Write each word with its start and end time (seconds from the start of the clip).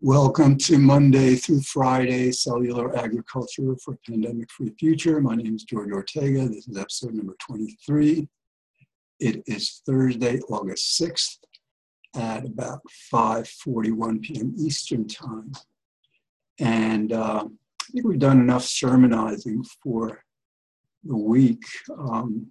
Welcome 0.00 0.58
to 0.58 0.76
Monday 0.76 1.36
through 1.36 1.62
Friday 1.62 2.30
Cellular 2.32 2.94
Agriculture 2.98 3.74
for 3.82 3.96
Pandemic 4.06 4.50
Free 4.50 4.74
Future. 4.78 5.20
My 5.20 5.34
name 5.34 5.54
is 5.54 5.64
George 5.64 5.92
Ortega. 5.92 6.48
This 6.48 6.68
is 6.68 6.76
episode 6.76 7.14
number 7.14 7.34
23. 7.40 8.28
It 9.20 9.42
is 9.46 9.80
Thursday, 9.86 10.40
August 10.50 11.00
6th 11.00 11.38
at 12.16 12.44
about 12.44 12.80
5:41 13.12 14.20
p.m. 14.22 14.54
Eastern 14.58 15.06
Time. 15.06 15.52
And 16.58 17.12
uh, 17.12 17.44
I 17.46 17.92
think 17.92 18.06
we've 18.06 18.18
done 18.18 18.40
enough 18.40 18.64
sermonizing 18.64 19.64
for 19.82 20.24
the 21.04 21.16
week. 21.16 21.62
Um, 21.96 22.50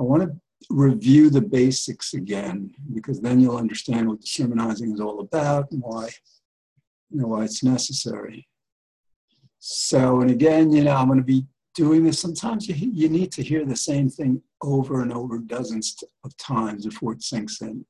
I 0.00 0.04
want 0.04 0.22
to 0.22 0.40
review 0.70 1.30
the 1.30 1.40
basics 1.40 2.14
again 2.14 2.74
because 2.94 3.20
then 3.20 3.40
you'll 3.40 3.56
understand 3.56 4.08
what 4.08 4.20
the 4.20 4.26
sermonizing 4.26 4.92
is 4.92 5.00
all 5.00 5.20
about 5.20 5.70
and 5.70 5.82
why 5.82 6.08
you 7.10 7.20
know 7.20 7.28
why 7.28 7.44
it's 7.44 7.62
necessary. 7.62 8.46
So 9.58 10.20
and 10.20 10.30
again 10.30 10.70
you 10.70 10.84
know 10.84 10.94
i'm 10.94 11.06
going 11.06 11.18
to 11.18 11.24
be 11.24 11.46
doing 11.74 12.02
this. 12.04 12.18
Sometimes 12.18 12.68
you, 12.68 12.74
you 12.92 13.08
need 13.08 13.30
to 13.32 13.42
hear 13.42 13.64
the 13.64 13.76
same 13.76 14.08
thing 14.08 14.42
over 14.62 15.00
and 15.00 15.12
over 15.12 15.38
dozens 15.38 15.96
of 16.24 16.36
times 16.36 16.84
before 16.84 17.12
it 17.12 17.22
sinks 17.22 17.60
in. 17.62 17.86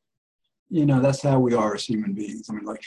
You 0.69 0.85
know 0.85 1.01
that's 1.01 1.23
how 1.23 1.41
we 1.41 1.55
are 1.55 1.75
as 1.75 1.85
human 1.85 2.13
beings. 2.13 2.49
I 2.51 2.53
mean 2.53 2.65
like 2.65 2.85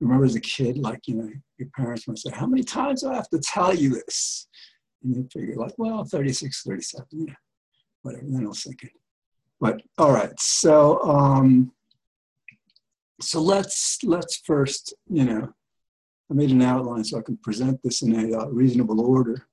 remember 0.00 0.24
as 0.24 0.34
a 0.34 0.40
kid 0.40 0.78
like 0.78 1.08
you 1.08 1.14
know 1.14 1.30
your 1.58 1.68
parents 1.76 2.06
might 2.06 2.18
say 2.18 2.30
how 2.32 2.46
many 2.46 2.62
times 2.62 3.02
do 3.02 3.10
i 3.10 3.14
have 3.14 3.28
to 3.30 3.38
tell 3.38 3.74
you 3.74 3.90
this? 3.90 4.46
And 5.02 5.16
you 5.16 5.28
figure 5.32 5.56
like 5.56 5.74
well 5.78 6.04
36 6.04 6.62
37 6.62 7.06
yeah 7.12 7.34
whatever, 8.02 8.24
then 8.28 8.46
I'll 8.46 8.54
sink 8.54 8.82
it. 8.82 8.92
But 9.60 9.82
all 9.98 10.12
right, 10.12 10.32
so 10.38 11.02
um, 11.02 11.72
so 13.20 13.40
let's 13.40 13.98
let's 14.02 14.40
first, 14.44 14.94
you 15.08 15.24
know, 15.24 15.52
I 16.30 16.34
made 16.34 16.50
an 16.50 16.62
outline 16.62 17.04
so 17.04 17.18
I 17.18 17.22
can 17.22 17.36
present 17.36 17.80
this 17.82 18.02
in 18.02 18.14
a 18.14 18.38
uh, 18.38 18.46
reasonable 18.46 19.00
order. 19.00 19.46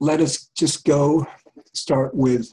Let 0.00 0.20
us 0.20 0.50
just 0.58 0.84
go 0.84 1.26
start 1.72 2.14
with 2.14 2.48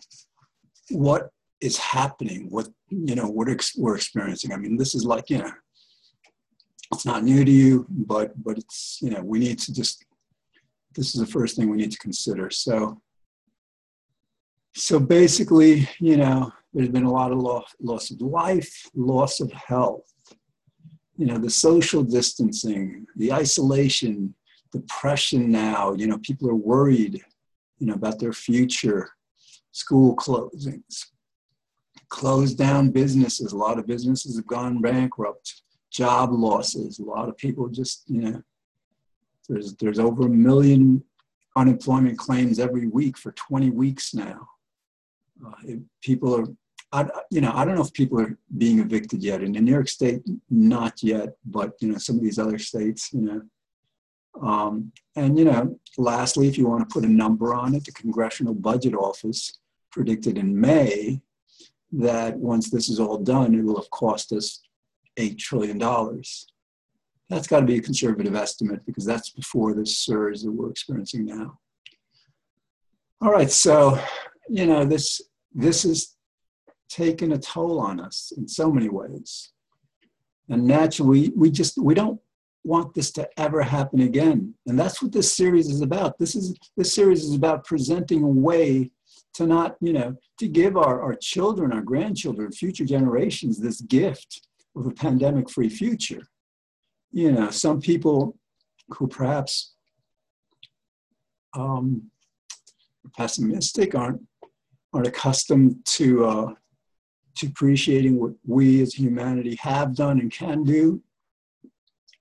what 0.92 1.30
is 1.60 1.78
happening, 1.78 2.48
what 2.50 2.68
you 2.90 3.16
know, 3.16 3.28
what 3.28 3.50
ex- 3.50 3.76
we're 3.76 3.96
experiencing. 3.96 4.54
I 4.54 4.58
mean, 4.58 4.78
this 4.78 4.94
is 4.94 5.06
like 5.06 5.30
you 5.30 5.40
know, 5.40 5.52
it's 6.94 7.06
not 7.06 7.24
new 7.24 7.44
to 7.44 7.52
you, 7.52 7.88
but 7.90 8.32
but 8.44 8.60
it's 8.60 9.00
you 9.02 9.10
know, 9.10 9.22
we 9.24 9.40
need 9.40 9.60
to 9.60 9.74
just. 9.74 10.06
This 10.94 11.16
is 11.16 11.22
the 11.22 11.26
first 11.26 11.56
thing 11.56 11.70
we 11.70 11.78
need 11.78 11.94
to 11.94 11.98
consider. 12.00 12.50
So 12.50 13.02
so 14.74 15.00
basically, 15.00 15.88
you 16.00 16.18
know, 16.18 16.52
there's 16.74 16.90
been 16.90 17.04
a 17.04 17.12
lot 17.12 17.32
of 17.32 17.40
loss, 17.40 17.76
loss 17.82 18.12
of 18.12 18.22
life, 18.22 18.90
loss 18.96 19.40
of 19.42 19.52
health. 19.52 20.14
You 21.18 21.26
know, 21.26 21.38
the 21.38 21.50
social 21.50 22.04
distancing, 22.04 23.06
the 23.18 23.34
isolation, 23.34 24.34
depression 24.72 25.52
now, 25.52 25.94
you 25.94 26.08
know, 26.08 26.18
people 26.20 26.50
are 26.50 26.56
worried, 26.56 27.22
you 27.80 27.88
know, 27.88 27.94
about 27.94 28.20
their 28.20 28.32
future, 28.32 29.10
school 29.72 30.16
closings, 30.16 31.08
closed 32.10 32.58
down 32.58 32.92
businesses. 32.92 33.52
A 33.52 33.58
lot 33.58 33.78
of 33.78 33.86
businesses 33.86 34.38
have 34.38 34.48
gone 34.48 34.82
bankrupt, 34.82 35.64
job 35.92 36.32
losses. 36.32 37.00
A 37.00 37.04
lot 37.04 37.28
of 37.28 37.38
people 37.38 37.68
just, 37.68 38.04
you 38.08 38.22
know, 38.22 38.42
there's, 39.50 39.76
there's 39.76 40.00
over 40.00 40.28
a 40.28 40.30
million 40.30 41.04
unemployment 41.58 42.18
claims 42.18 42.58
every 42.58 42.88
week 42.88 43.18
for 43.18 43.34
20 43.34 43.72
weeks 43.72 44.14
now 44.14 44.48
people 46.02 46.36
are 46.40 46.46
I, 46.94 47.08
you 47.30 47.40
know, 47.40 47.52
I 47.54 47.64
don't 47.64 47.76
know 47.76 47.84
if 47.84 47.94
people 47.94 48.20
are 48.20 48.38
being 48.58 48.80
evicted 48.80 49.24
yet. 49.24 49.42
In 49.42 49.52
New 49.52 49.72
York 49.72 49.88
State, 49.88 50.24
not 50.50 51.02
yet, 51.02 51.30
but 51.46 51.74
you 51.80 51.90
know, 51.90 51.98
some 51.98 52.18
of 52.18 52.22
these 52.22 52.38
other 52.38 52.58
states, 52.58 53.14
you 53.14 53.22
know. 53.22 53.42
Um, 54.42 54.92
and 55.16 55.38
you 55.38 55.46
know, 55.46 55.80
lastly, 55.98 56.48
if 56.48 56.58
you 56.58 56.68
want 56.68 56.88
to 56.88 56.94
put 56.94 57.06
a 57.06 57.12
number 57.12 57.54
on 57.54 57.76
it, 57.76 57.86
the 57.86 57.92
Congressional 57.94 58.54
Budget 58.54 58.94
Office 58.94 59.60
predicted 59.92 60.38
in 60.38 60.60
May 60.60 61.22
that 61.94 62.38
once 62.38 62.70
this 62.70 62.90
is 62.90 63.00
all 63.00 63.18
done, 63.18 63.54
it 63.54 63.64
will 63.64 63.78
have 63.78 63.92
cost 63.92 64.32
us 64.34 64.62
eight 65.18 65.38
trillion 65.38 65.78
dollars. 65.78 66.48
That's 67.30 67.48
got 67.48 67.62
to 67.62 67.66
be 67.66 67.78
a 67.78 67.82
conservative 67.82 68.36
estimate 68.36 68.86
because 68.86 69.06
that's 69.06 69.30
before 69.30 69.74
this 69.74 69.98
surge 69.98 70.42
that 70.42 70.52
we're 70.52 70.70
experiencing 70.70 71.26
now. 71.26 71.60
All 73.22 73.32
right, 73.32 73.52
so 73.52 73.98
you 74.50 74.66
know 74.66 74.84
this 74.84 75.22
this 75.54 75.84
has 75.84 76.16
taken 76.90 77.32
a 77.32 77.38
toll 77.38 77.80
on 77.80 78.00
us 78.00 78.34
in 78.36 78.48
so 78.48 78.72
many 78.72 78.90
ways. 78.90 79.52
And 80.50 80.66
naturally, 80.66 81.32
we 81.36 81.50
just 81.50 81.78
we 81.78 81.94
don't 81.94 82.20
want 82.64 82.94
this 82.94 83.12
to 83.12 83.28
ever 83.40 83.62
happen 83.62 84.02
again. 84.02 84.54
And 84.68 84.80
that's 84.80 85.02
what 85.02 85.12
this 85.12 85.34
series 85.34 85.70
is 85.70 85.82
about. 85.82 86.18
This 86.20 86.36
is 86.36 86.56
this 86.76 86.94
series 86.94 87.24
is 87.24 87.34
about 87.34 87.66
presenting 87.66 88.24
a 88.24 88.28
way 88.28 88.92
to 89.34 89.48
not, 89.48 89.78
you 89.80 89.94
know, 89.94 90.16
to 90.40 90.48
give 90.48 90.76
our, 90.76 91.02
our 91.02 91.16
children, 91.16 91.72
our 91.72 91.82
grandchildren, 91.82 92.52
future 92.52 92.86
generations 92.86 93.60
this 93.60 93.82
gift 93.82 94.48
of 94.76 94.86
a 94.86 94.92
pandemic-free 94.92 95.70
future. 95.70 96.22
You 97.12 97.32
know, 97.32 97.50
some 97.50 97.80
people 97.80 98.38
who 98.90 99.08
perhaps 99.08 99.74
um, 101.54 102.12
pessimistic 103.18 103.96
aren't 103.96 104.22
aren't 104.94 105.08
accustomed 105.08 105.78
to 105.86 106.26
uh, 106.26 106.54
to 107.36 107.48
appreciating 107.48 108.20
what 108.20 108.34
we 108.46 108.82
as 108.82 108.94
humanity 108.94 109.56
have 109.56 109.96
done 109.96 110.20
and 110.20 110.32
can 110.32 110.64
do 110.64 111.02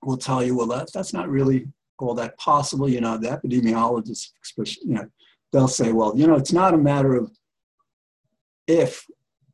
will 0.03 0.17
tell 0.17 0.43
you, 0.43 0.57
well, 0.57 0.67
that, 0.67 0.91
that's 0.93 1.13
not 1.13 1.29
really 1.29 1.67
all 1.99 2.15
that 2.15 2.39
possible. 2.39 2.89
You 2.89 3.01
know, 3.01 3.19
the 3.19 3.29
epidemiologists, 3.29 4.31
you 4.83 4.95
know, 4.95 5.07
they'll 5.53 5.69
say, 5.69 5.93
well, 5.93 6.13
you 6.17 6.27
know, 6.27 6.37
it's 6.37 6.53
not 6.53 6.75
a 6.75 6.79
matter 6.79 7.15
of 7.15 7.31
if 8.67 9.07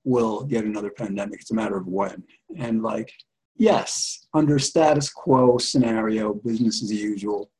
we'll 0.04 0.44
get 0.44 0.64
another 0.64 0.90
pandemic, 0.90 1.40
it's 1.40 1.50
a 1.50 1.54
matter 1.54 1.76
of 1.76 1.86
when. 1.86 2.22
And 2.56 2.82
like, 2.82 3.12
yes, 3.56 4.26
under 4.34 4.58
status 4.58 5.10
quo 5.10 5.58
scenario, 5.58 6.34
business 6.34 6.82
as 6.82 6.92
usual, 6.92 7.50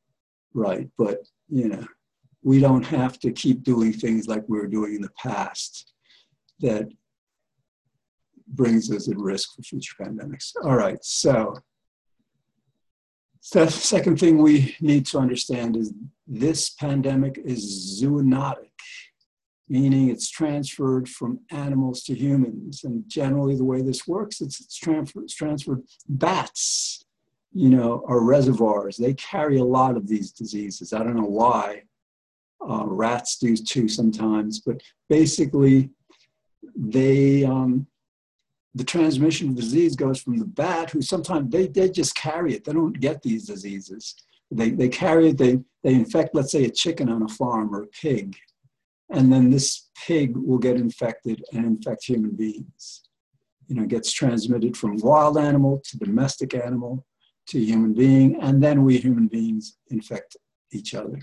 right? 0.53 0.87
But, 0.97 1.27
you 1.49 1.67
know, 1.67 1.85
we 2.47 2.61
don't 2.61 2.85
have 2.85 3.19
to 3.19 3.29
keep 3.33 3.61
doing 3.61 3.91
things 3.91 4.25
like 4.25 4.41
we 4.47 4.57
were 4.57 4.67
doing 4.67 4.95
in 4.95 5.01
the 5.01 5.11
past 5.21 5.91
that 6.61 6.87
brings 8.47 8.89
us 8.89 9.09
at 9.09 9.17
risk 9.17 9.53
for 9.53 9.63
future 9.63 9.95
pandemics. 10.01 10.53
All 10.63 10.77
right, 10.77 10.97
so 11.03 11.57
the 13.51 13.69
second 13.69 14.17
thing 14.21 14.37
we 14.37 14.77
need 14.79 15.05
to 15.07 15.17
understand 15.17 15.75
is 15.75 15.93
this 16.25 16.69
pandemic 16.69 17.37
is 17.43 18.01
zoonotic, 18.01 18.71
meaning 19.67 20.09
it's 20.09 20.29
transferred 20.29 21.09
from 21.09 21.41
animals 21.51 22.01
to 22.03 22.15
humans. 22.15 22.85
And 22.85 23.03
generally, 23.09 23.57
the 23.57 23.65
way 23.65 23.81
this 23.81 24.07
works, 24.07 24.39
it's, 24.39 24.61
it's, 24.61 24.77
transfer, 24.77 25.21
it's 25.21 25.35
transferred. 25.35 25.81
Bats, 26.07 27.03
you 27.51 27.69
know, 27.69 28.05
are 28.07 28.21
reservoirs. 28.21 28.95
They 28.95 29.15
carry 29.15 29.57
a 29.57 29.65
lot 29.65 29.97
of 29.97 30.07
these 30.07 30.31
diseases. 30.31 30.93
I 30.93 30.99
don't 30.99 31.17
know 31.17 31.33
why, 31.41 31.81
uh, 32.61 32.83
rats 32.85 33.37
do 33.37 33.55
too 33.55 33.87
sometimes, 33.87 34.59
but 34.59 34.81
basically, 35.09 35.89
they 36.75 37.43
um, 37.43 37.87
the 38.77 38.83
transmission 38.83 39.49
of 39.49 39.55
disease 39.55 39.95
goes 39.95 40.21
from 40.21 40.37
the 40.37 40.45
bat, 40.45 40.91
who 40.91 41.01
sometimes 41.01 41.51
they, 41.51 41.67
they 41.67 41.89
just 41.89 42.15
carry 42.15 42.53
it. 42.53 42.63
They 42.63 42.73
don't 42.73 42.99
get 42.99 43.21
these 43.23 43.47
diseases. 43.47 44.15
They, 44.51 44.69
they 44.69 44.87
carry 44.87 45.29
it, 45.29 45.37
they, 45.37 45.59
they 45.83 45.93
infect, 45.95 46.35
let's 46.35 46.51
say, 46.51 46.65
a 46.65 46.69
chicken 46.69 47.09
on 47.09 47.23
a 47.23 47.27
farm 47.27 47.73
or 47.73 47.83
a 47.83 47.87
pig. 47.87 48.37
And 49.09 49.33
then 49.33 49.49
this 49.49 49.89
pig 50.05 50.37
will 50.37 50.59
get 50.59 50.75
infected 50.77 51.43
and 51.53 51.65
infect 51.65 52.05
human 52.05 52.35
beings. 52.35 53.03
You 53.67 53.75
know, 53.75 53.85
gets 53.85 54.11
transmitted 54.11 54.77
from 54.77 54.97
wild 54.97 55.37
animal 55.37 55.81
to 55.85 55.97
domestic 55.97 56.53
animal 56.53 57.05
to 57.47 57.59
human 57.59 57.93
being, 57.93 58.39
and 58.41 58.61
then 58.61 58.83
we 58.83 58.97
human 58.97 59.27
beings 59.27 59.77
infect 59.89 60.37
each 60.71 60.93
other. 60.93 61.19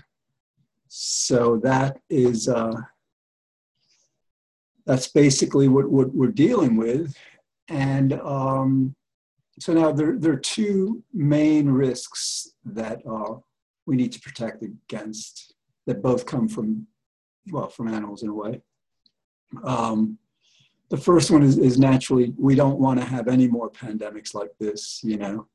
So 0.87 1.59
that 1.63 1.99
is 2.09 2.47
uh, 2.47 2.81
that's 4.85 5.07
basically 5.07 5.67
what, 5.67 5.89
what 5.89 6.13
we're 6.13 6.27
dealing 6.27 6.77
with. 6.77 7.15
And 7.67 8.13
um, 8.13 8.95
so 9.59 9.73
now 9.73 9.91
there, 9.91 10.17
there 10.17 10.33
are 10.33 10.37
two 10.37 11.03
main 11.13 11.69
risks 11.69 12.53
that 12.65 13.01
uh, 13.09 13.35
we 13.85 13.95
need 13.95 14.11
to 14.13 14.19
protect 14.19 14.63
against 14.63 15.53
that 15.87 16.01
both 16.01 16.25
come 16.25 16.47
from, 16.47 16.87
well, 17.51 17.69
from 17.69 17.87
animals 17.87 18.23
in 18.23 18.29
a 18.29 18.33
way. 18.33 18.61
Um, 19.63 20.17
the 20.89 20.97
first 20.97 21.31
one 21.31 21.41
is, 21.41 21.57
is 21.57 21.79
naturally 21.79 22.33
we 22.37 22.53
don't 22.53 22.79
want 22.79 22.99
to 22.99 23.05
have 23.05 23.27
any 23.27 23.47
more 23.47 23.71
pandemics 23.71 24.33
like 24.35 24.51
this, 24.59 25.01
you 25.03 25.17
know. 25.17 25.47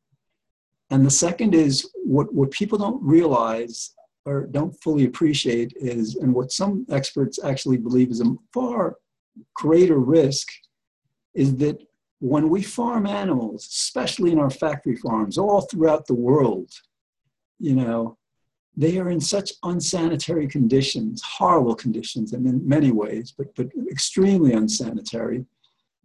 And 0.91 1.07
the 1.07 1.11
second 1.11 1.55
is 1.55 1.89
what, 2.05 2.35
what 2.35 2.51
people 2.51 2.79
don't 2.79 3.01
realize 3.01 3.95
or 4.27 4.47
don't 4.47 4.73
fully 4.83 5.05
appreciate 5.05 5.73
is, 5.77 6.17
and 6.17 6.35
what 6.35 6.53
some 6.53 6.87
experts 6.91 7.39
actually 7.43 7.79
believe 7.79 8.11
is 8.11 8.21
a 8.21 8.35
far 8.53 8.97
greater 9.55 9.99
risk, 9.99 10.49
is 11.35 11.57
that 11.57 11.79
when 12.19 12.51
we 12.51 12.63
farm 12.63 13.07
animals, 13.07 13.67
especially 13.67 14.33
in 14.33 14.39
our 14.39 14.51
factory 14.51 14.97
farms 14.97 15.39
all 15.39 15.63
throughout 15.63 16.07
the 16.07 16.15
world, 16.15 16.71
you 17.59 17.75
know, 17.75 18.17
they 18.77 18.99
are 18.99 19.11
in 19.11 19.21
such 19.21 19.53
unsanitary 19.63 20.47
conditions, 20.47 21.23
horrible 21.23 21.75
conditions, 21.75 22.33
and 22.33 22.47
in 22.47 22.67
many 22.67 22.93
ways, 22.93 23.35
but, 23.37 23.55
but 23.57 23.69
extremely 23.91 24.53
unsanitary, 24.53 25.45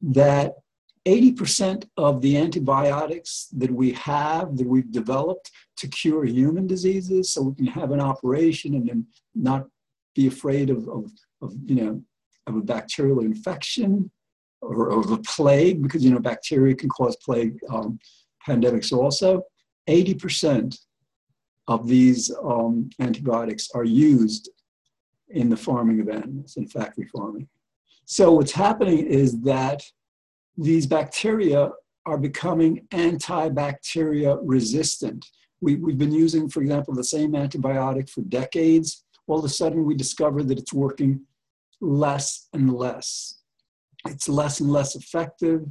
that 0.01 0.53
80% 1.07 1.87
of 1.97 2.21
the 2.21 2.35
antibiotics 2.37 3.47
that 3.53 3.71
we 3.71 3.91
have, 3.91 4.57
that 4.57 4.67
we've 4.67 4.91
developed 4.91 5.51
to 5.77 5.87
cure 5.87 6.25
human 6.25 6.65
diseases, 6.65 7.31
so 7.31 7.43
we 7.43 7.55
can 7.55 7.67
have 7.67 7.91
an 7.91 7.99
operation 7.99 8.73
and 8.73 8.89
then 8.89 9.07
not 9.35 9.67
be 10.15 10.27
afraid 10.27 10.69
of, 10.69 10.87
of, 10.87 11.11
of 11.41 11.53
you 11.65 11.75
know, 11.75 12.01
of 12.47 12.55
a 12.55 12.61
bacterial 12.61 13.19
infection 13.19 14.09
or 14.61 14.89
of 14.89 15.11
a 15.11 15.17
plague, 15.19 15.83
because, 15.83 16.03
you 16.03 16.11
know, 16.11 16.19
bacteria 16.19 16.73
can 16.73 16.89
cause 16.89 17.15
plague 17.17 17.59
um, 17.69 17.99
pandemics 18.47 18.91
also. 18.91 19.43
80% 19.87 20.75
of 21.67 21.87
these 21.87 22.31
um, 22.43 22.89
antibiotics 22.99 23.69
are 23.75 23.83
used 23.83 24.49
in 25.29 25.49
the 25.49 25.57
farming 25.57 25.99
of 25.99 26.09
animals, 26.09 26.57
in 26.57 26.67
factory 26.67 27.07
farming. 27.15 27.47
So 28.05 28.33
what's 28.33 28.51
happening 28.51 29.05
is 29.05 29.39
that 29.41 29.83
these 30.57 30.87
bacteria 30.87 31.69
are 32.05 32.17
becoming 32.17 32.87
antibacteria 32.91 34.37
resistant. 34.43 35.25
We, 35.61 35.75
we've 35.75 35.97
been 35.97 36.11
using, 36.11 36.49
for 36.49 36.61
example, 36.61 36.93
the 36.93 37.03
same 37.03 37.31
antibiotic 37.31 38.09
for 38.09 38.21
decades. 38.21 39.03
All 39.27 39.39
of 39.39 39.45
a 39.45 39.49
sudden, 39.49 39.85
we 39.85 39.95
discover 39.95 40.43
that 40.43 40.59
it's 40.59 40.73
working 40.73 41.21
less 41.81 42.47
and 42.53 42.73
less. 42.73 43.39
It's 44.07 44.29
less 44.29 44.59
and 44.59 44.71
less 44.71 44.95
effective. 44.95 45.65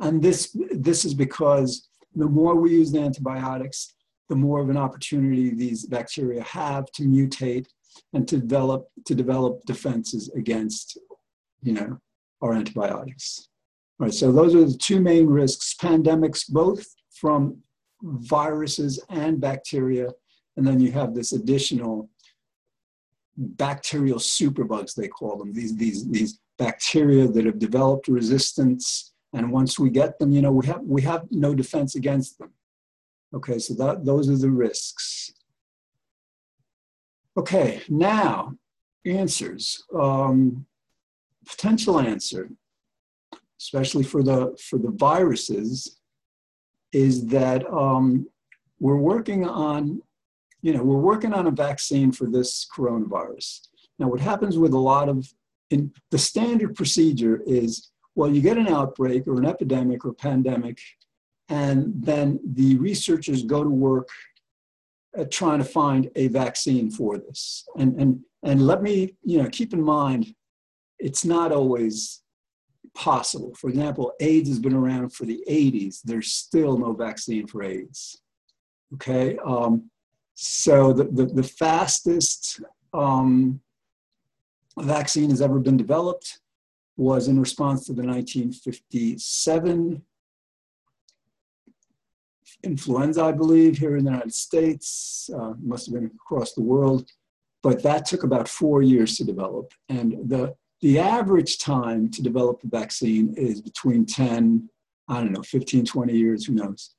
And 0.00 0.22
this, 0.22 0.56
this 0.70 1.04
is 1.04 1.14
because 1.14 1.88
the 2.14 2.26
more 2.26 2.54
we 2.56 2.72
use 2.72 2.92
the 2.92 3.00
antibiotics, 3.00 3.94
the 4.28 4.36
more 4.36 4.60
of 4.60 4.68
an 4.68 4.76
opportunity 4.76 5.50
these 5.50 5.86
bacteria 5.86 6.42
have 6.42 6.90
to 6.92 7.04
mutate 7.04 7.66
and 8.12 8.26
to 8.28 8.38
develop, 8.38 8.88
to 9.06 9.14
develop 9.14 9.64
defenses 9.64 10.30
against 10.36 10.98
you 11.62 11.72
know, 11.72 11.98
our 12.42 12.52
antibiotics. 12.52 13.48
All 14.00 14.06
right, 14.06 14.14
so 14.14 14.32
those 14.32 14.54
are 14.56 14.64
the 14.64 14.76
two 14.76 15.00
main 15.00 15.26
risks 15.26 15.74
pandemics, 15.80 16.48
both 16.48 16.84
from 17.12 17.58
viruses 18.02 19.02
and 19.08 19.40
bacteria. 19.40 20.08
And 20.56 20.66
then 20.66 20.80
you 20.80 20.90
have 20.92 21.14
this 21.14 21.32
additional 21.32 22.10
bacterial 23.36 24.18
superbugs, 24.18 24.94
they 24.94 25.08
call 25.08 25.38
them, 25.38 25.52
these, 25.52 25.76
these, 25.76 26.10
these 26.10 26.40
bacteria 26.58 27.28
that 27.28 27.46
have 27.46 27.58
developed 27.58 28.08
resistance. 28.08 29.14
And 29.32 29.52
once 29.52 29.78
we 29.78 29.90
get 29.90 30.18
them, 30.18 30.32
you 30.32 30.42
know, 30.42 30.52
we 30.52 30.66
have, 30.66 30.82
we 30.82 31.02
have 31.02 31.26
no 31.30 31.54
defense 31.54 31.94
against 31.94 32.38
them. 32.38 32.50
Okay, 33.32 33.58
so 33.58 33.74
that, 33.74 34.04
those 34.04 34.28
are 34.28 34.36
the 34.36 34.50
risks. 34.50 35.32
Okay, 37.36 37.82
now 37.88 38.54
answers. 39.04 39.82
Um, 39.96 40.66
potential 41.46 41.98
answer 41.98 42.50
especially 43.64 44.04
for 44.12 44.22
the 44.22 44.38
for 44.68 44.78
the 44.78 44.94
viruses, 45.08 45.98
is 46.92 47.14
that 47.26 47.60
um, 47.72 48.06
we're 48.78 49.04
working 49.12 49.42
on, 49.48 50.02
you 50.60 50.72
know, 50.74 50.82
we're 50.82 51.06
working 51.12 51.32
on 51.32 51.46
a 51.46 51.50
vaccine 51.50 52.12
for 52.12 52.26
this 52.36 52.66
coronavirus. 52.76 53.68
Now, 53.98 54.08
what 54.08 54.20
happens 54.20 54.58
with 54.58 54.74
a 54.74 54.84
lot 54.92 55.08
of 55.08 55.18
in 55.70 55.80
the 56.10 56.18
standard 56.18 56.72
procedure 56.76 57.36
is, 57.46 57.90
well, 58.14 58.30
you 58.30 58.42
get 58.42 58.58
an 58.58 58.68
outbreak 58.68 59.26
or 59.26 59.36
an 59.38 59.46
epidemic 59.46 60.04
or 60.04 60.12
pandemic, 60.12 60.78
and 61.48 61.78
then 62.10 62.38
the 62.44 62.76
researchers 62.76 63.42
go 63.54 63.64
to 63.64 63.70
work 63.70 64.08
at 65.16 65.30
trying 65.30 65.60
to 65.64 65.64
find 65.64 66.10
a 66.16 66.28
vaccine 66.28 66.90
for 66.90 67.16
this. 67.16 67.64
And 67.78 67.90
and 68.00 68.20
and 68.42 68.66
let 68.66 68.82
me, 68.82 69.14
you 69.22 69.42
know, 69.42 69.48
keep 69.48 69.72
in 69.72 69.82
mind, 69.82 70.34
it's 70.98 71.24
not 71.24 71.50
always 71.50 72.23
possible. 72.94 73.54
For 73.54 73.68
example, 73.68 74.12
AIDS 74.20 74.48
has 74.48 74.58
been 74.58 74.74
around 74.74 75.12
for 75.12 75.24
the 75.24 75.42
80s. 75.48 76.00
There's 76.02 76.32
still 76.32 76.78
no 76.78 76.92
vaccine 76.92 77.46
for 77.46 77.62
AIDS. 77.62 78.20
Okay, 78.94 79.36
um, 79.44 79.90
so 80.34 80.92
the, 80.92 81.04
the, 81.04 81.26
the 81.26 81.42
fastest 81.42 82.60
um, 82.92 83.60
vaccine 84.78 85.30
has 85.30 85.42
ever 85.42 85.58
been 85.58 85.76
developed 85.76 86.40
was 86.96 87.28
in 87.28 87.40
response 87.40 87.86
to 87.86 87.92
the 87.92 88.02
1957 88.02 90.02
influenza, 92.62 93.22
I 93.22 93.32
believe, 93.32 93.78
here 93.78 93.96
in 93.96 94.04
the 94.04 94.10
United 94.10 94.34
States. 94.34 95.30
Uh, 95.34 95.54
must 95.62 95.86
have 95.86 95.94
been 95.94 96.10
across 96.14 96.52
the 96.52 96.62
world, 96.62 97.10
but 97.62 97.82
that 97.82 98.06
took 98.06 98.22
about 98.22 98.48
four 98.48 98.82
years 98.82 99.16
to 99.16 99.24
develop. 99.24 99.72
And 99.88 100.28
the 100.28 100.54
the 100.84 100.98
average 100.98 101.56
time 101.56 102.10
to 102.10 102.22
develop 102.22 102.62
a 102.62 102.68
vaccine 102.68 103.32
is 103.38 103.62
between 103.62 104.04
10, 104.04 104.68
I 105.08 105.14
don't 105.14 105.32
know, 105.32 105.40
15, 105.40 105.86
20 105.86 106.12
years, 106.12 106.44
who 106.44 106.52
knows. 106.52 106.90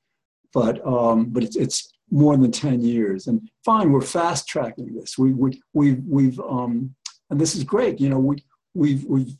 But, 0.52 0.84
um, 0.84 1.26
but 1.26 1.44
it's, 1.44 1.54
it's 1.54 1.92
more 2.10 2.36
than 2.36 2.50
10 2.50 2.80
years. 2.80 3.28
And 3.28 3.48
fine, 3.64 3.92
we're 3.92 4.00
fast 4.00 4.48
tracking 4.48 4.92
this. 4.92 5.16
We, 5.16 5.34
we, 5.34 5.62
we've, 5.72 6.02
we've 6.04 6.40
um, 6.40 6.96
and 7.30 7.40
this 7.40 7.54
is 7.54 7.62
great. 7.62 8.00
You 8.00 8.08
know, 8.08 8.18
we, 8.18 8.42
we've, 8.74 9.04
we've 9.04 9.36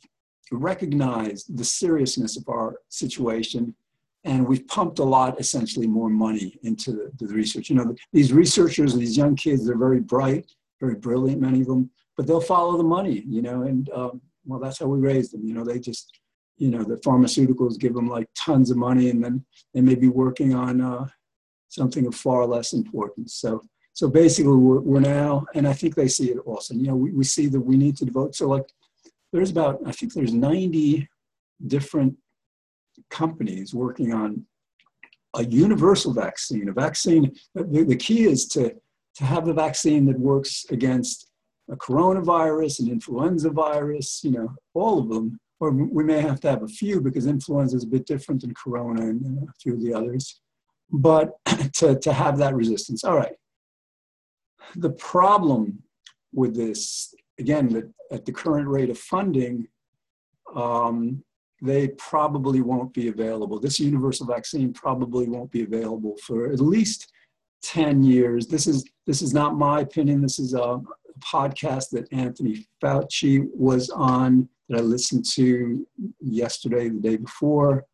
recognized 0.49 1.57
the 1.57 1.65
seriousness 1.65 2.37
of 2.37 2.47
our 2.47 2.77
situation 2.87 3.75
and 4.23 4.47
we've 4.47 4.65
pumped 4.69 4.99
a 4.99 5.03
lot, 5.03 5.41
essentially 5.41 5.87
more 5.87 6.09
money 6.09 6.57
into 6.63 6.93
the, 6.93 7.11
the 7.19 7.33
research. 7.33 7.69
You 7.69 7.75
know, 7.75 7.93
these 8.13 8.31
researchers, 8.31 8.95
these 8.95 9.17
young 9.17 9.35
kids, 9.35 9.67
they're 9.67 9.77
very 9.77 9.99
bright, 9.99 10.49
very 10.79 10.95
brilliant, 10.95 11.41
many 11.41 11.59
of 11.59 11.67
them, 11.67 11.89
but 12.15 12.27
they'll 12.27 12.39
follow 12.39 12.77
the 12.77 12.83
money, 12.83 13.25
you 13.27 13.41
know, 13.41 13.63
and 13.63 13.89
um, 13.89 14.21
well, 14.47 14.59
that's 14.59 14.79
how 14.79 14.87
we 14.87 14.99
raised 14.99 15.33
them. 15.33 15.45
You 15.45 15.53
know, 15.53 15.63
they 15.63 15.79
just, 15.79 16.19
you 16.57 16.71
know, 16.71 16.83
the 16.83 16.95
pharmaceuticals 16.97 17.79
give 17.79 17.93
them 17.93 18.07
like 18.07 18.27
tons 18.35 18.71
of 18.71 18.77
money, 18.77 19.09
and 19.09 19.23
then 19.23 19.45
they 19.73 19.81
may 19.81 19.95
be 19.95 20.07
working 20.07 20.53
on 20.55 20.81
uh, 20.81 21.07
something 21.67 22.07
of 22.07 22.15
far 22.15 22.45
less 22.45 22.73
importance. 22.73 23.35
So, 23.35 23.61
so 23.93 24.07
basically, 24.07 24.55
we're, 24.55 24.79
we're 24.79 24.99
now, 24.99 25.45
and 25.53 25.67
I 25.67 25.73
think 25.73 25.95
they 25.95 26.07
see 26.07 26.31
it 26.31 26.39
also. 26.45 26.73
You 26.73 26.87
know, 26.87 26.95
we, 26.95 27.11
we 27.11 27.23
see 27.23 27.47
that 27.47 27.59
we 27.59 27.77
need 27.77 27.97
to 27.97 28.05
devote. 28.05 28.35
So, 28.35 28.47
like, 28.47 28.65
there's 29.33 29.51
about, 29.51 29.79
I 29.85 29.91
think 29.91 30.13
there's 30.13 30.33
90 30.33 31.07
different 31.65 32.15
companies 33.09 33.73
working 33.73 34.13
on 34.13 34.45
a 35.35 35.43
universal 35.43 36.13
vaccine. 36.13 36.69
A 36.69 36.73
vaccine. 36.73 37.35
The, 37.53 37.83
the 37.83 37.95
key 37.95 38.23
is 38.23 38.47
to 38.49 38.73
to 39.17 39.23
have 39.23 39.47
a 39.47 39.53
vaccine 39.53 40.05
that 40.05 40.19
works 40.19 40.65
against 40.69 41.31
a 41.69 41.75
coronavirus, 41.75 42.79
an 42.79 42.89
influenza 42.89 43.49
virus, 43.49 44.23
you 44.23 44.31
know, 44.31 44.55
all 44.73 44.99
of 44.99 45.09
them. 45.09 45.39
Or 45.59 45.71
we 45.71 46.03
may 46.03 46.21
have 46.21 46.39
to 46.41 46.49
have 46.49 46.63
a 46.63 46.67
few 46.67 47.01
because 47.01 47.25
influenza 47.25 47.77
is 47.77 47.83
a 47.83 47.87
bit 47.87 48.05
different 48.05 48.41
than 48.41 48.53
corona 48.53 49.01
and 49.01 49.49
a 49.49 49.53
few 49.59 49.73
of 49.73 49.81
the 49.81 49.93
others. 49.93 50.39
But 50.91 51.31
to, 51.73 51.97
to 51.97 52.13
have 52.13 52.37
that 52.37 52.55
resistance. 52.55 53.03
All 53.03 53.17
right. 53.17 53.35
The 54.75 54.91
problem 54.91 55.81
with 56.33 56.55
this, 56.55 57.13
again, 57.39 57.69
that 57.69 57.91
at 58.11 58.25
the 58.25 58.31
current 58.31 58.67
rate 58.67 58.89
of 58.89 58.99
funding, 58.99 59.67
um, 60.55 61.23
they 61.61 61.89
probably 61.89 62.61
won't 62.61 62.93
be 62.93 63.07
available. 63.07 63.59
This 63.59 63.79
universal 63.79 64.27
vaccine 64.27 64.73
probably 64.73 65.27
won't 65.27 65.51
be 65.51 65.63
available 65.63 66.15
for 66.23 66.51
at 66.51 66.59
least 66.59 67.11
10 67.63 68.03
years. 68.03 68.47
This 68.47 68.67
is 68.67 68.85
this 69.07 69.21
is 69.21 69.33
not 69.33 69.57
my 69.57 69.81
opinion. 69.81 70.21
This 70.21 70.37
is 70.37 70.53
a, 70.53 70.79
podcast 71.19 71.89
that 71.91 72.11
Anthony 72.11 72.67
Fauci 72.83 73.47
was 73.53 73.89
on 73.89 74.49
that 74.69 74.79
I 74.79 74.81
listened 74.81 75.25
to 75.33 75.87
yesterday, 76.19 76.89
the 76.89 76.99
day 76.99 77.17
before, 77.17 77.85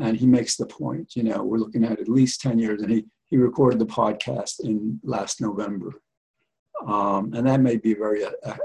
and 0.00 0.16
he 0.16 0.26
makes 0.26 0.56
the 0.56 0.66
point. 0.66 1.16
You 1.16 1.24
know, 1.24 1.42
we're 1.42 1.58
looking 1.58 1.84
at 1.84 2.00
at 2.00 2.08
least 2.08 2.40
ten 2.40 2.58
years, 2.58 2.82
and 2.82 2.90
he 2.90 3.04
he 3.26 3.36
recorded 3.36 3.78
the 3.78 3.86
podcast 3.86 4.60
in 4.60 5.00
last 5.02 5.40
November, 5.40 5.92
um, 6.86 7.32
and 7.34 7.46
that 7.46 7.60
may 7.60 7.76
be 7.76 7.94
very 7.94 8.24
uh, 8.24 8.30
uh 8.44 8.56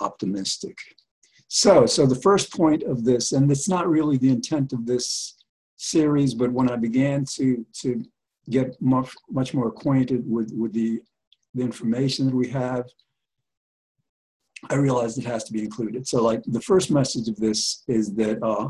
optimistic. 0.00 0.76
So, 1.48 1.84
so 1.84 2.06
the 2.06 2.14
first 2.14 2.52
point 2.52 2.84
of 2.84 3.04
this, 3.04 3.32
and 3.32 3.50
it's 3.50 3.68
not 3.68 3.88
really 3.88 4.16
the 4.16 4.30
intent 4.30 4.72
of 4.72 4.86
this 4.86 5.36
series, 5.76 6.32
but 6.34 6.52
when 6.52 6.70
I 6.70 6.76
began 6.76 7.24
to 7.36 7.64
to 7.80 8.04
get 8.48 8.80
much 8.80 9.14
much 9.30 9.54
more 9.54 9.68
acquainted 9.68 10.22
with 10.26 10.52
with 10.54 10.72
the 10.72 11.02
the 11.54 11.62
information 11.62 12.26
that 12.26 12.34
we 12.34 12.48
have 12.48 12.84
I 14.68 14.74
realized 14.74 15.18
it 15.18 15.24
has 15.24 15.44
to 15.44 15.52
be 15.52 15.62
included. 15.62 16.06
So, 16.06 16.22
like, 16.22 16.42
the 16.46 16.60
first 16.60 16.90
message 16.90 17.28
of 17.28 17.36
this 17.36 17.82
is 17.88 18.14
that 18.14 18.42
uh, 18.42 18.68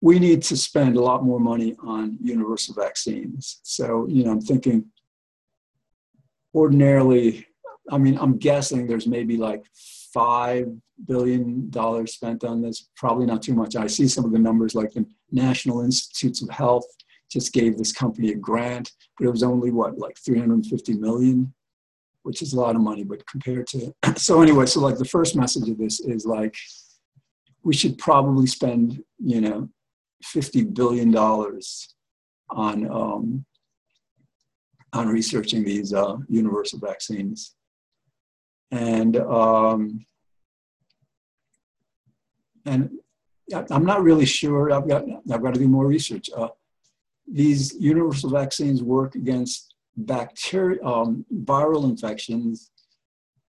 we 0.00 0.18
need 0.18 0.42
to 0.42 0.56
spend 0.56 0.96
a 0.96 1.00
lot 1.00 1.24
more 1.24 1.40
money 1.40 1.76
on 1.82 2.18
universal 2.20 2.74
vaccines. 2.74 3.60
So, 3.62 4.06
you 4.08 4.24
know, 4.24 4.32
I'm 4.32 4.40
thinking 4.40 4.86
ordinarily, 6.54 7.46
I 7.90 7.98
mean, 7.98 8.18
I'm 8.18 8.38
guessing 8.38 8.86
there's 8.86 9.06
maybe 9.06 9.36
like 9.36 9.64
five 10.12 10.66
billion 11.06 11.70
dollars 11.70 12.14
spent 12.14 12.44
on 12.44 12.62
this. 12.62 12.88
Probably 12.96 13.26
not 13.26 13.42
too 13.42 13.54
much. 13.54 13.76
I 13.76 13.86
see 13.86 14.08
some 14.08 14.24
of 14.24 14.32
the 14.32 14.38
numbers, 14.38 14.74
like 14.74 14.92
the 14.92 15.06
National 15.30 15.82
Institutes 15.82 16.42
of 16.42 16.50
Health 16.50 16.86
just 17.30 17.52
gave 17.52 17.76
this 17.76 17.92
company 17.92 18.30
a 18.30 18.34
grant, 18.34 18.92
but 19.18 19.26
it 19.26 19.30
was 19.30 19.42
only 19.42 19.70
what, 19.70 19.98
like 19.98 20.16
350 20.18 20.94
million, 20.94 21.52
which 22.28 22.42
is 22.42 22.52
a 22.52 22.60
lot 22.60 22.76
of 22.76 22.82
money. 22.82 23.04
But 23.04 23.26
compared 23.26 23.66
to, 23.68 23.94
so 24.16 24.42
anyway, 24.42 24.66
so 24.66 24.80
like 24.80 24.98
the 24.98 25.04
first 25.16 25.34
message 25.34 25.66
of 25.70 25.78
this 25.78 25.98
is 26.00 26.26
like, 26.26 26.54
we 27.64 27.74
should 27.74 27.96
probably 27.96 28.46
spend, 28.46 29.02
you 29.18 29.40
know, 29.40 29.70
50 30.22 30.64
billion 30.64 31.10
dollars 31.10 31.94
on 32.50 32.90
um, 32.90 33.46
on 34.92 35.08
researching 35.08 35.64
these 35.64 35.94
uh, 35.94 36.16
universal 36.28 36.78
vaccines. 36.78 37.54
And 38.70 39.16
um, 39.16 40.04
and 42.66 42.90
I'm 43.70 43.86
not 43.86 44.02
really 44.02 44.26
sure. 44.26 44.70
I've 44.70 44.88
got 44.88 45.04
I've 45.32 45.42
got 45.42 45.54
to 45.54 45.60
do 45.60 45.68
more 45.68 45.86
research. 45.86 46.28
Uh, 46.36 46.48
these 47.26 47.74
universal 47.74 48.28
vaccines 48.30 48.82
work 48.82 49.14
against 49.14 49.67
bacteria, 49.98 50.82
um, 50.84 51.24
viral 51.44 51.84
infections. 51.84 52.70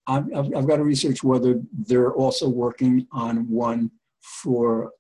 I've, 0.06 0.26
I've, 0.35 0.47
I've 0.56 0.66
got 0.66 0.76
to 0.76 0.85
research 0.85 1.23
whether 1.23 1.61
they're 1.73 2.12
also 2.12 2.49
working 2.49 3.06
on 3.12 3.49
one 3.49 3.90
for 4.20 4.92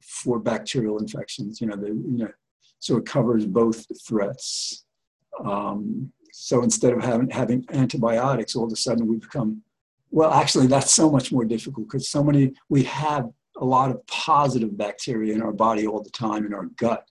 for 0.00 0.38
bacterial 0.38 0.98
infections. 0.98 1.60
You 1.60 1.68
know, 1.68 1.76
you 1.84 2.18
know, 2.18 2.32
so 2.78 2.96
it 2.96 3.06
covers 3.06 3.46
both 3.46 3.86
threats. 4.06 4.84
Um, 5.44 6.12
so 6.32 6.62
instead 6.62 6.92
of 6.92 7.02
having, 7.02 7.30
having 7.30 7.64
antibiotics, 7.72 8.56
all 8.56 8.64
of 8.64 8.72
a 8.72 8.76
sudden 8.76 9.06
we 9.06 9.16
become, 9.16 9.62
well, 10.10 10.32
actually, 10.32 10.66
that's 10.66 10.92
so 10.92 11.10
much 11.10 11.30
more 11.30 11.44
difficult 11.44 11.88
because 11.88 12.08
so 12.08 12.22
many, 12.24 12.52
we 12.68 12.82
have 12.84 13.30
a 13.58 13.64
lot 13.64 13.90
of 13.90 14.04
positive 14.06 14.76
bacteria 14.76 15.34
in 15.34 15.42
our 15.42 15.52
body 15.52 15.86
all 15.86 16.02
the 16.02 16.10
time 16.10 16.44
in 16.44 16.52
our 16.52 16.66
gut. 16.76 17.06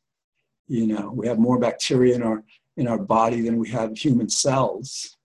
You 0.68 0.88
know, 0.88 1.12
we 1.16 1.28
have 1.28 1.40
more 1.40 1.60
bacteria 1.60 2.16
in 2.16 2.24
our, 2.24 2.44
in 2.82 2.88
our 2.88 2.98
body 2.98 3.42
than 3.42 3.58
we 3.58 3.70
have 3.70 3.98
human 3.98 4.28
cells. 4.28 5.18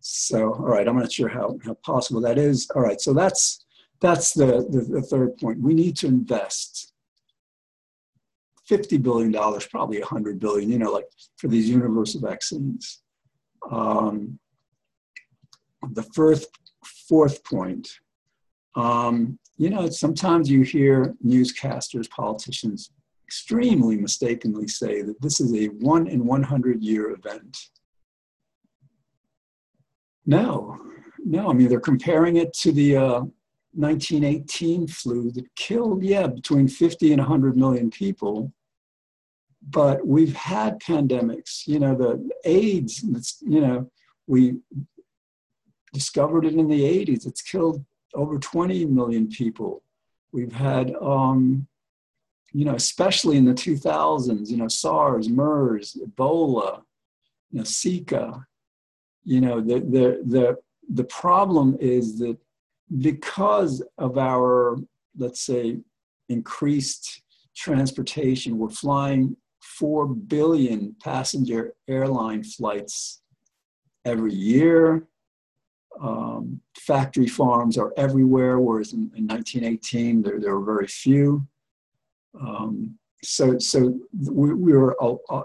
So, 0.00 0.54
all 0.54 0.68
right, 0.74 0.86
I'm 0.86 0.98
not 0.98 1.12
sure 1.12 1.28
how, 1.28 1.58
how 1.64 1.74
possible 1.74 2.20
that 2.22 2.38
is. 2.38 2.70
All 2.74 2.82
right, 2.82 3.00
so 3.00 3.12
that's, 3.12 3.64
that's 4.00 4.32
the, 4.32 4.66
the, 4.70 4.86
the 4.88 5.02
third 5.02 5.36
point. 5.38 5.60
We 5.60 5.74
need 5.74 5.96
to 5.98 6.06
invest 6.06 6.92
$50 8.70 9.02
billion, 9.02 9.32
probably 9.70 9.98
100 9.98 10.38
billion, 10.38 10.70
you 10.70 10.78
know, 10.78 10.92
like 10.92 11.06
for 11.36 11.48
these 11.48 11.68
universal 11.68 12.20
vaccines. 12.20 13.02
Um, 13.70 14.38
the 15.92 16.02
first, 16.02 16.48
fourth 17.08 17.42
point, 17.44 17.88
um, 18.76 19.38
you 19.56 19.70
know, 19.70 19.88
sometimes 19.88 20.50
you 20.50 20.62
hear 20.62 21.14
newscasters, 21.24 22.08
politicians 22.10 22.90
extremely 23.24 23.96
mistakenly 23.96 24.68
say 24.68 25.02
that 25.02 25.20
this 25.20 25.40
is 25.40 25.54
a 25.54 25.66
one 25.66 26.06
in 26.06 26.26
100 26.26 26.82
year 26.82 27.10
event. 27.10 27.56
No, 30.26 30.78
no, 31.24 31.50
I 31.50 31.52
mean, 31.52 31.68
they're 31.68 31.80
comparing 31.80 32.36
it 32.36 32.52
to 32.54 32.72
the 32.72 32.96
uh, 32.96 33.20
1918 33.72 34.86
flu 34.86 35.30
that 35.32 35.54
killed, 35.56 36.02
yeah, 36.02 36.26
between 36.26 36.68
50 36.68 37.12
and 37.12 37.20
100 37.20 37.56
million 37.56 37.90
people. 37.90 38.52
But 39.70 40.06
we've 40.06 40.36
had 40.36 40.80
pandemics, 40.80 41.66
you 41.66 41.78
know, 41.78 41.94
the 41.94 42.30
AIDS, 42.44 43.02
you 43.40 43.60
know, 43.60 43.90
we 44.26 44.58
discovered 45.92 46.44
it 46.44 46.54
in 46.54 46.68
the 46.68 46.82
80s. 46.82 47.26
It's 47.26 47.40
killed 47.42 47.84
over 48.14 48.38
20 48.38 48.84
million 48.86 49.28
people. 49.28 49.82
We've 50.32 50.52
had, 50.52 50.94
um, 51.00 51.66
you 52.54 52.64
know, 52.64 52.76
especially 52.76 53.36
in 53.36 53.44
the 53.44 53.52
2000s, 53.52 54.48
you 54.48 54.56
know, 54.56 54.68
SARS, 54.68 55.28
MERS, 55.28 55.98
Ebola, 56.00 56.82
you 57.50 57.58
know, 57.58 57.64
Zika. 57.64 58.44
You 59.24 59.40
know, 59.40 59.60
the, 59.60 59.80
the, 59.80 60.22
the, 60.24 60.56
the 60.88 61.04
problem 61.04 61.76
is 61.80 62.16
that 62.20 62.38
because 62.98 63.82
of 63.98 64.18
our, 64.18 64.76
let's 65.18 65.40
say, 65.40 65.78
increased 66.28 67.22
transportation, 67.56 68.56
we're 68.56 68.70
flying 68.70 69.36
4 69.60 70.06
billion 70.06 70.94
passenger 71.02 71.74
airline 71.88 72.44
flights 72.44 73.22
every 74.04 74.32
year. 74.32 75.08
Um, 76.00 76.60
factory 76.76 77.26
farms 77.26 77.76
are 77.78 77.92
everywhere, 77.96 78.60
whereas 78.60 78.92
in, 78.92 79.10
in 79.16 79.26
1918 79.26 80.22
there, 80.22 80.38
there 80.38 80.56
were 80.56 80.64
very 80.64 80.86
few. 80.86 81.48
Um, 82.40 82.98
so 83.22 83.58
so 83.58 83.98
we, 84.30 84.54
we 84.54 84.72
were 84.72 84.96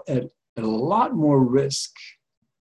at, 0.08 0.30
a 0.56 0.60
lot 0.60 1.14
more 1.14 1.42
risk 1.42 1.90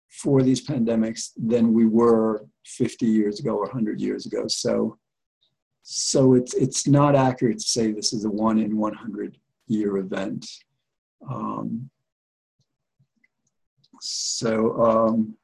for 0.09 0.41
these 0.41 0.65
pandemics 0.65 1.31
than 1.37 1.73
we 1.73 1.85
were 1.85 2.45
50 2.65 3.05
years 3.05 3.39
ago 3.39 3.55
or 3.55 3.63
100 3.63 3.99
years 3.99 4.25
ago. 4.25 4.47
So, 4.47 4.97
so 5.83 6.33
it's, 6.33 6.53
it's 6.53 6.87
not 6.87 7.15
accurate 7.15 7.59
to 7.59 7.67
say 7.67 7.91
this 7.91 8.13
is 8.13 8.25
a 8.25 8.29
one 8.29 8.59
in 8.59 8.77
100 8.77 9.37
year 9.67 9.97
event. 9.97 10.45
Um, 11.29 11.89
so 14.01 14.81
um, 14.81 15.35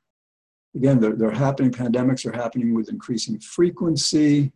again, 0.76 1.00
they're, 1.00 1.16
they're 1.16 1.32
happening, 1.32 1.72
pandemics 1.72 2.26
are 2.26 2.36
happening 2.36 2.74
with 2.74 2.90
increasing 2.90 3.40
frequency. 3.40 4.52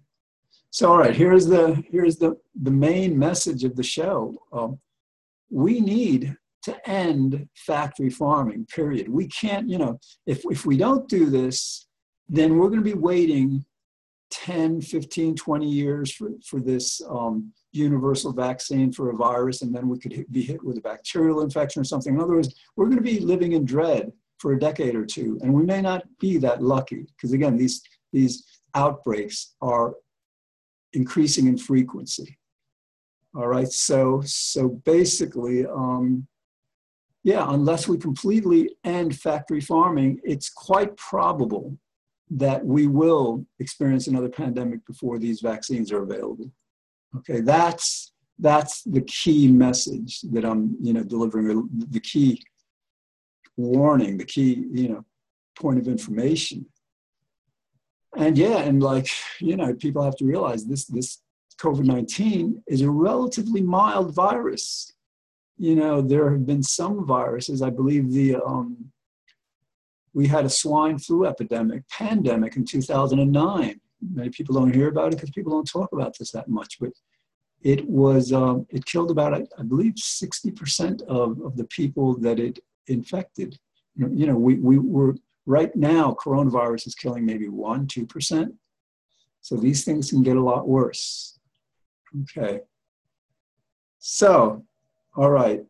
So, 0.72 0.92
all 0.92 0.98
right, 1.00 1.16
here's 1.16 1.48
the, 1.48 1.84
here's 1.90 2.18
the, 2.18 2.38
the 2.62 2.72
main 2.72 3.18
message 3.18 3.64
of 3.64 3.76
the 3.76 3.84
show. 3.84 4.38
Um, 4.54 4.80
we 5.50 5.80
need 5.80 6.36
to 6.64 6.90
end 6.90 7.48
factory 7.56 8.10
farming, 8.10 8.68
period. 8.68 9.10
We 9.10 9.28
can't, 9.28 9.68
you 9.70 9.78
know, 9.78 10.00
if, 10.28 10.44
if 10.46 10.66
we 10.66 10.78
don't 10.78 11.08
do 11.08 11.30
this, 11.30 11.88
then 12.28 12.58
we're 12.58 12.68
going 12.68 12.84
to 12.84 12.86
be 12.86 12.94
waiting 12.94 13.66
10, 14.30 14.82
15, 14.82 15.36
20 15.36 15.68
years 15.68 16.12
for, 16.14 16.30
for 16.46 16.60
this 16.60 17.02
um, 17.10 17.52
universal 17.72 18.32
vaccine 18.32 18.92
for 18.92 19.10
a 19.10 19.16
virus, 19.16 19.64
and 19.64 19.74
then 19.74 19.88
we 19.88 19.98
could 19.98 20.14
hit, 20.14 20.32
be 20.32 20.44
hit 20.44 20.64
with 20.64 20.78
a 20.78 20.82
bacterial 20.82 21.42
infection 21.42 21.82
or 21.82 21.86
something. 21.86 22.14
In 22.14 22.22
other 22.22 22.36
words, 22.36 22.54
we're 22.76 22.86
going 22.86 22.98
to 22.98 23.04
be 23.04 23.20
living 23.20 23.54
in 23.54 23.66
dread 23.66 24.12
for 24.38 24.54
a 24.54 24.60
decade 24.60 24.96
or 24.96 25.06
two, 25.06 25.40
and 25.42 25.54
we 25.54 25.64
may 25.64 25.82
not 25.82 26.04
be 26.20 26.38
that 26.38 26.62
lucky 26.62 27.08
because, 27.16 27.34
again, 27.34 27.58
these, 27.58 27.82
these 28.14 28.46
outbreaks 28.76 29.56
are 29.62 29.96
increasing 30.94 31.48
in 31.48 31.58
frequency. 31.58 32.38
All 33.36 33.48
right, 33.48 33.68
so, 33.68 34.22
so 34.26 34.70
basically, 34.86 35.66
um, 35.66 36.28
yeah, 37.24 37.46
unless 37.50 37.88
we 37.88 37.98
completely 37.98 38.76
end 38.84 39.16
factory 39.16 39.62
farming, 39.62 40.20
it's 40.24 40.50
quite 40.50 40.96
probable 40.98 41.78
that 42.32 42.66
we 42.66 42.88
will 42.88 43.46
experience 43.60 44.08
another 44.08 44.30
pandemic 44.30 44.86
before 44.86 45.20
these 45.20 45.42
vaccines 45.42 45.92
are 45.92 46.04
available. 46.04 46.52
Okay, 47.18 47.42
that's 47.42 48.14
that's 48.38 48.84
the 48.84 49.02
key 49.02 49.48
message 49.48 50.22
that 50.32 50.46
I'm, 50.46 50.78
you 50.82 50.94
know, 50.94 51.04
delivering. 51.04 51.68
The 51.90 52.00
key 52.00 52.42
warning, 53.58 54.18
the 54.18 54.26
key, 54.26 54.66
you 54.72 54.90
know, 54.90 55.06
point 55.60 55.80
of 55.80 55.88
information. 55.88 56.66
And 58.18 58.38
yeah, 58.38 58.60
and 58.60 58.82
like, 58.82 59.08
you 59.40 59.56
know, 59.56 59.74
people 59.74 60.04
have 60.04 60.16
to 60.18 60.26
realize 60.26 60.66
this 60.66 60.86
this 60.86 61.22
COVID 61.62 61.86
nineteen 61.86 62.64
is 62.68 62.82
a 62.82 62.90
relatively 62.90 63.62
mild 63.62 64.16
virus 64.16 64.94
you 65.60 65.76
know, 65.76 66.02
there 66.02 66.32
have 66.32 66.46
been 66.46 66.64
some 66.64 67.06
viruses. 67.06 67.62
I 67.62 67.70
believe 67.70 68.12
the 68.12 68.38
um, 68.38 68.92
we 70.14 70.26
had 70.26 70.46
a 70.46 70.50
swine 70.50 70.98
flu 70.98 71.26
epidemic, 71.26 71.88
pandemic 71.90 72.56
in 72.56 72.66
2009. 72.66 73.80
Many 74.02 74.30
people 74.30 74.56
don't 74.56 74.74
hear 74.74 74.88
about 74.88 75.12
it 75.12 75.18
because 75.18 75.32
people 75.32 75.52
don't 75.52 75.70
talk 75.70 75.92
about 75.92 76.18
this 76.18 76.32
that 76.32 76.48
much, 76.48 76.78
but 76.80 76.92
it 77.62 77.86
was 77.88 78.32
um, 78.32 78.66
it 78.70 78.86
killed 78.86 79.12
about 79.12 79.34
I, 79.34 79.44
I 79.60 79.64
believe 79.64 79.96
60% 79.96 81.02
of, 81.04 81.42
of 81.42 81.58
the 81.58 81.66
people 81.66 82.18
that 82.20 82.40
it 82.40 82.60
infected. 82.88 83.60
You 83.98 84.28
know, 84.28 84.38
we, 84.38 84.56
we 84.56 84.78
were 84.78 85.16
right 85.58 85.76
now 85.76 86.16
coronavirus 86.24 86.88
is 86.88 86.96
killing 86.96 87.26
maybe 87.26 87.50
one, 87.50 87.88
two 87.88 88.06
percent. 88.06 88.50
So 89.42 89.56
these 89.56 89.82
things 89.84 90.12
can 90.12 90.22
get 90.22 90.38
a 90.38 90.48
lot 90.52 90.68
worse. 90.68 91.40
Okay. 92.22 92.62
So 93.98 94.64
all 95.16 95.32
right. 95.32 95.62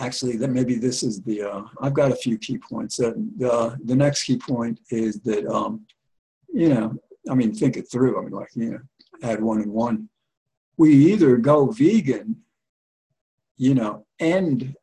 Actually, 0.00 0.36
then 0.36 0.52
maybe 0.52 0.74
this 0.86 1.02
is 1.02 1.22
the, 1.22 1.42
uh, 1.42 1.62
I've 1.80 1.94
got 1.94 2.12
a 2.12 2.16
few 2.24 2.36
key 2.38 2.58
points. 2.58 2.98
Uh, 2.98 3.12
the, 3.42 3.78
the 3.84 3.94
next 3.94 4.24
key 4.24 4.36
point 4.36 4.80
is 4.90 5.20
that, 5.20 5.46
um, 5.46 5.86
you 6.52 6.68
know, 6.70 6.86
I 7.30 7.34
mean, 7.34 7.54
think 7.54 7.76
it 7.76 7.86
through. 7.90 8.18
I 8.18 8.22
mean, 8.22 8.32
like, 8.32 8.50
you 8.54 8.70
know, 8.72 8.80
add 9.22 9.40
one 9.40 9.60
and 9.62 9.72
one. 9.72 10.08
We 10.76 10.90
either 11.12 11.36
go 11.36 11.66
vegan, 11.66 12.42
you 13.56 13.74
know, 13.74 14.04
end 14.18 14.74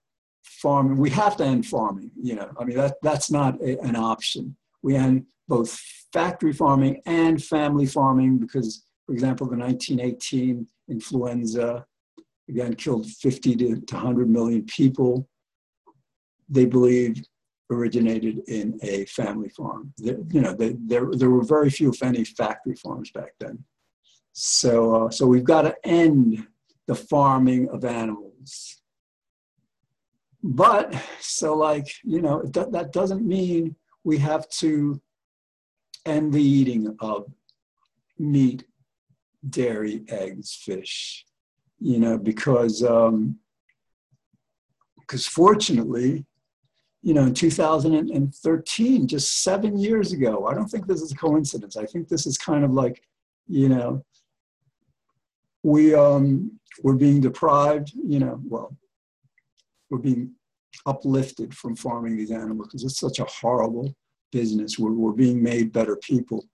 farming. 0.63 0.97
We 0.97 1.09
have 1.09 1.35
to 1.37 1.43
end 1.43 1.65
farming, 1.65 2.09
you 2.15 2.35
know. 2.35 2.49
I 2.57 2.63
mean, 2.63 2.77
that, 2.77 2.95
that's 3.03 3.29
not 3.29 3.61
a, 3.61 3.77
an 3.81 3.97
option. 3.97 4.55
We 4.81 4.95
end, 4.95 5.25
both 5.47 5.77
factory 6.13 6.53
farming 6.53 7.01
and 7.05 7.43
family 7.43 7.85
farming 7.85 8.37
because, 8.37 8.85
for 9.05 9.11
example, 9.11 9.45
the 9.47 9.57
1918 9.57 10.65
influenza 10.89 11.85
again 12.49 12.73
killed 12.75 13.05
50 13.07 13.55
to, 13.57 13.81
to 13.81 13.95
100 13.95 14.29
million 14.29 14.63
people. 14.65 15.27
They 16.47 16.65
believe 16.65 17.21
originated 17.69 18.39
in 18.47 18.79
a 18.83 19.05
family 19.05 19.49
farm. 19.49 19.93
You 19.97 20.41
know, 20.41 20.53
they, 20.53 20.75
there, 20.79 21.09
there 21.11 21.29
were 21.29 21.43
very 21.43 21.69
few, 21.69 21.91
if 21.91 22.01
any, 22.01 22.23
factory 22.23 22.75
farms 22.75 23.11
back 23.11 23.33
then. 23.39 23.63
So, 24.31 24.95
uh, 24.95 25.09
so 25.09 25.27
we've 25.27 25.43
got 25.43 25.63
to 25.63 25.75
end 25.83 26.47
the 26.87 26.95
farming 26.95 27.69
of 27.69 27.83
animals. 27.85 28.82
But 30.43 30.93
so, 31.19 31.55
like 31.55 31.87
you 32.03 32.21
know, 32.21 32.43
that 32.43 32.91
doesn't 32.91 33.25
mean 33.25 33.75
we 34.03 34.17
have 34.17 34.49
to 34.49 35.01
end 36.05 36.33
the 36.33 36.43
eating 36.43 36.95
of 36.99 37.31
meat, 38.19 38.65
dairy, 39.49 40.03
eggs, 40.09 40.53
fish. 40.53 41.25
You 41.79 41.99
know, 41.99 42.17
because 42.17 42.83
um, 42.83 43.39
because 44.99 45.25
fortunately, 45.25 46.25
you 47.01 47.13
know, 47.13 47.23
in 47.23 47.33
2013, 47.33 49.07
just 49.07 49.43
seven 49.43 49.77
years 49.77 50.13
ago, 50.13 50.47
I 50.47 50.53
don't 50.53 50.67
think 50.67 50.87
this 50.87 51.01
is 51.01 51.11
a 51.11 51.15
coincidence. 51.15 51.77
I 51.77 51.85
think 51.85 52.07
this 52.07 52.25
is 52.25 52.37
kind 52.37 52.63
of 52.63 52.71
like, 52.71 53.03
you 53.47 53.69
know, 53.69 54.03
we 55.63 55.93
um, 55.93 56.59
we're 56.81 56.95
being 56.95 57.21
deprived, 57.21 57.91
you 57.93 58.19
know, 58.19 58.39
well, 58.45 58.75
we're 59.93 59.99
being 59.99 60.31
uplifted 60.87 61.53
from 61.55 61.75
farming 61.75 62.17
these 62.17 62.31
animals 62.31 62.67
because 62.67 62.83
it's 62.83 62.99
such 62.99 63.19
a 63.19 63.25
horrible 63.25 63.95
business. 64.31 64.79
We're, 64.79 64.91
we're 64.91 65.11
being 65.11 65.41
made 65.41 65.71
better 65.71 65.97
people 65.97 66.45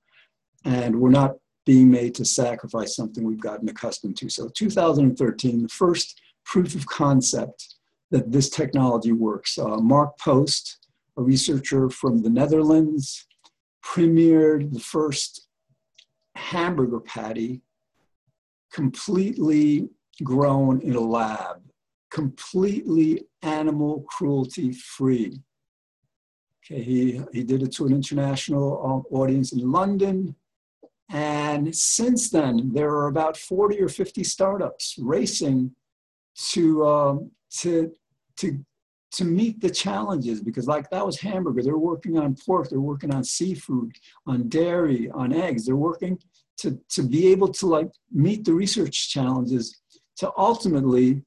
and 0.65 0.99
we're 0.99 1.09
not 1.09 1.35
being 1.65 1.89
made 1.89 2.15
to 2.15 2.25
sacrifice 2.25 2.97
something 2.97 3.23
we've 3.23 3.39
gotten 3.39 3.69
accustomed 3.69 4.17
to. 4.17 4.29
So 4.29 4.49
2013, 4.49 5.63
the 5.63 5.69
first 5.69 6.19
proof 6.43 6.75
of 6.75 6.85
concept 6.85 7.75
that 8.11 8.29
this 8.29 8.49
technology 8.49 9.13
works. 9.13 9.57
Uh, 9.57 9.77
Mark 9.77 10.17
Post, 10.17 10.87
a 11.15 11.21
researcher 11.21 11.89
from 11.89 12.21
the 12.21 12.29
Netherlands, 12.29 13.25
premiered 13.85 14.73
the 14.73 14.79
first 14.81 15.47
hamburger 16.35 16.99
patty 16.99 17.61
completely 18.73 19.87
grown 20.23 20.81
in 20.81 20.95
a 20.95 20.99
lab, 20.99 21.61
completely 22.11 23.25
animal 23.41 24.05
cruelty 24.07 24.71
free. 24.73 25.41
Okay, 26.65 26.81
he, 26.81 27.21
he 27.33 27.43
did 27.43 27.63
it 27.63 27.71
to 27.73 27.85
an 27.85 27.93
international 27.93 29.05
uh, 29.11 29.15
audience 29.15 29.53
in 29.53 29.71
London. 29.71 30.35
And 31.11 31.75
since 31.75 32.29
then, 32.29 32.71
there 32.73 32.91
are 32.91 33.07
about 33.07 33.35
40 33.35 33.81
or 33.81 33.89
50 33.89 34.23
startups 34.23 34.95
racing 34.99 35.71
to, 36.51 36.85
um, 36.85 37.31
to, 37.61 37.91
to, 38.37 38.63
to 39.11 39.25
meet 39.25 39.59
the 39.59 39.69
challenges 39.69 40.41
because 40.41 40.67
like 40.67 40.89
that 40.91 41.03
was 41.03 41.19
hamburger 41.19 41.63
they're 41.63 41.77
working 41.77 42.19
on 42.19 42.35
pork 42.45 42.69
they're 42.69 42.79
working 42.79 43.13
on 43.13 43.23
seafood 43.23 43.91
on 44.27 44.47
dairy 44.49 45.09
on 45.11 45.33
eggs 45.33 45.65
they're 45.65 45.75
working 45.75 46.17
to, 46.57 46.79
to 46.89 47.01
be 47.01 47.27
able 47.27 47.47
to 47.47 47.65
like 47.65 47.89
meet 48.11 48.45
the 48.45 48.53
research 48.53 49.09
challenges 49.09 49.81
to 50.17 50.31
ultimately 50.37 51.23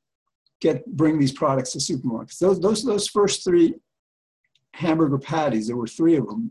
get 0.62 0.86
bring 0.86 1.18
these 1.18 1.32
products 1.32 1.72
to 1.72 1.78
supermarkets 1.78 2.38
those 2.38 2.58
those 2.60 2.82
those 2.84 3.06
first 3.08 3.44
three 3.44 3.74
hamburger 4.74 5.18
patties 5.18 5.66
there 5.66 5.76
were 5.76 5.86
three 5.86 6.16
of 6.16 6.26
them 6.26 6.50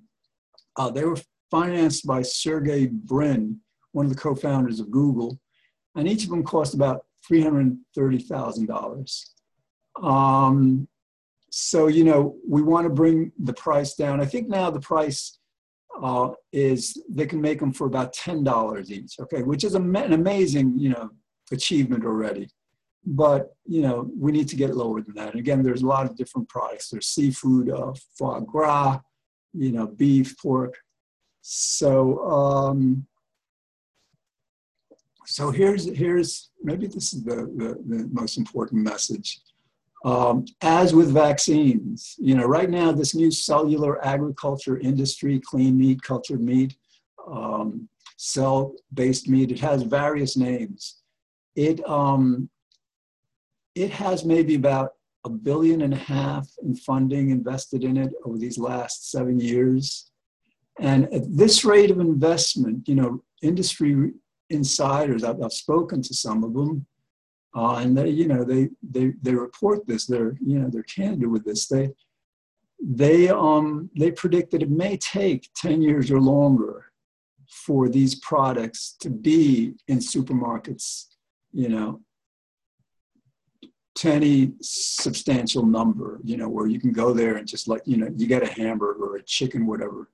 uh, 0.77 0.91
they 0.91 1.03
were 1.03 1.17
financed 1.49 2.05
by 2.05 2.21
sergey 2.21 2.85
brin 2.87 3.59
one 3.93 4.05
of 4.05 4.11
the 4.13 4.17
co-founders 4.17 4.79
of 4.79 4.91
google 4.91 5.39
and 5.95 6.07
each 6.07 6.23
of 6.23 6.29
them 6.29 6.43
cost 6.43 6.75
about 6.75 7.05
$330000 7.31 9.25
um, 10.01 10.87
so, 11.51 11.87
you 11.87 12.05
know, 12.05 12.37
we 12.47 12.61
want 12.61 12.85
to 12.85 12.89
bring 12.89 13.31
the 13.37 13.53
price 13.53 13.95
down. 13.95 14.21
I 14.21 14.25
think 14.25 14.47
now 14.47 14.71
the 14.71 14.79
price 14.79 15.37
uh, 16.01 16.29
is 16.53 16.97
they 17.09 17.25
can 17.25 17.41
make 17.41 17.59
them 17.59 17.73
for 17.73 17.87
about 17.87 18.15
$10 18.15 18.89
each, 18.89 19.19
okay, 19.19 19.43
which 19.43 19.65
is 19.65 19.75
an 19.75 19.93
amazing, 20.13 20.79
you 20.79 20.89
know, 20.89 21.09
achievement 21.51 22.05
already. 22.05 22.47
But, 23.05 23.55
you 23.65 23.81
know, 23.81 24.09
we 24.15 24.31
need 24.31 24.47
to 24.49 24.55
get 24.55 24.75
lower 24.75 25.01
than 25.01 25.15
that. 25.15 25.31
And 25.31 25.39
again, 25.39 25.63
there's 25.63 25.81
a 25.81 25.87
lot 25.87 26.05
of 26.05 26.15
different 26.15 26.47
products. 26.49 26.89
There's 26.89 27.07
seafood, 27.07 27.69
uh, 27.69 27.93
foie 28.17 28.41
gras, 28.41 28.99
you 29.53 29.71
know, 29.71 29.87
beef, 29.87 30.37
pork. 30.37 30.77
So, 31.41 32.19
um, 32.27 33.07
so 35.25 35.49
here's, 35.49 35.85
here's 35.97 36.51
maybe 36.61 36.87
this 36.87 37.13
is 37.13 37.23
the, 37.23 37.35
the, 37.57 37.81
the 37.87 38.09
most 38.11 38.37
important 38.37 38.83
message. 38.83 39.41
Um, 40.03 40.45
as 40.61 40.93
with 40.95 41.11
vaccines, 41.11 42.15
you 42.17 42.35
know, 42.35 42.45
right 42.45 42.69
now, 42.69 42.91
this 42.91 43.13
new 43.13 43.31
cellular 43.31 44.03
agriculture 44.05 44.79
industry, 44.79 45.39
clean 45.39 45.77
meat, 45.77 46.01
cultured 46.01 46.41
meat, 46.41 46.75
um, 47.27 47.87
cell 48.17 48.73
based 48.93 49.27
meat, 49.27 49.51
it 49.51 49.59
has 49.59 49.83
various 49.83 50.35
names. 50.37 51.01
It, 51.55 51.87
um, 51.87 52.49
it 53.75 53.91
has 53.91 54.25
maybe 54.25 54.55
about 54.55 54.91
a 55.23 55.29
billion 55.29 55.81
and 55.81 55.93
a 55.93 55.97
half 55.97 56.47
in 56.63 56.75
funding 56.75 57.29
invested 57.29 57.83
in 57.83 57.97
it 57.97 58.11
over 58.25 58.37
these 58.37 58.57
last 58.57 59.11
seven 59.11 59.39
years. 59.39 60.11
And 60.79 61.13
at 61.13 61.23
this 61.35 61.63
rate 61.63 61.91
of 61.91 61.99
investment, 61.99 62.87
you 62.87 62.95
know, 62.95 63.23
industry 63.41 64.11
insiders, 64.49 65.23
I've, 65.23 65.41
I've 65.41 65.53
spoken 65.53 66.01
to 66.01 66.13
some 66.13 66.43
of 66.43 66.53
them, 66.53 66.85
uh, 67.55 67.75
and 67.75 67.97
they, 67.97 68.09
you 68.09 68.27
know, 68.27 68.43
they, 68.43 68.69
they, 68.81 69.13
they 69.21 69.35
report 69.35 69.85
this, 69.85 70.05
they're, 70.05 70.35
you 70.43 70.57
know, 70.57 70.69
they're 70.69 70.83
candid 70.83 71.27
with 71.27 71.45
this. 71.45 71.67
They, 71.67 71.91
they, 72.81 73.29
um, 73.29 73.89
they 73.95 74.11
predict 74.11 74.51
that 74.51 74.63
it 74.63 74.71
may 74.71 74.97
take 74.97 75.49
10 75.55 75.81
years 75.81 76.09
or 76.09 76.19
longer 76.19 76.85
for 77.47 77.89
these 77.89 78.15
products 78.15 78.95
to 79.01 79.09
be 79.09 79.73
in 79.87 79.99
supermarkets, 79.99 81.07
you 81.51 81.69
know, 81.69 82.01
to 83.95 84.11
any 84.11 84.53
substantial 84.61 85.65
number, 85.65 86.19
you 86.23 86.37
know, 86.37 86.47
where 86.47 86.67
you 86.67 86.79
can 86.79 86.91
go 86.91 87.13
there 87.13 87.35
and 87.37 87.47
just 87.47 87.67
like, 87.67 87.81
you 87.85 87.97
know, 87.97 88.09
you 88.15 88.27
get 88.27 88.43
a 88.43 88.53
hamburger 88.53 89.03
or 89.03 89.17
a 89.17 89.23
chicken, 89.23 89.65
whatever, 89.65 90.09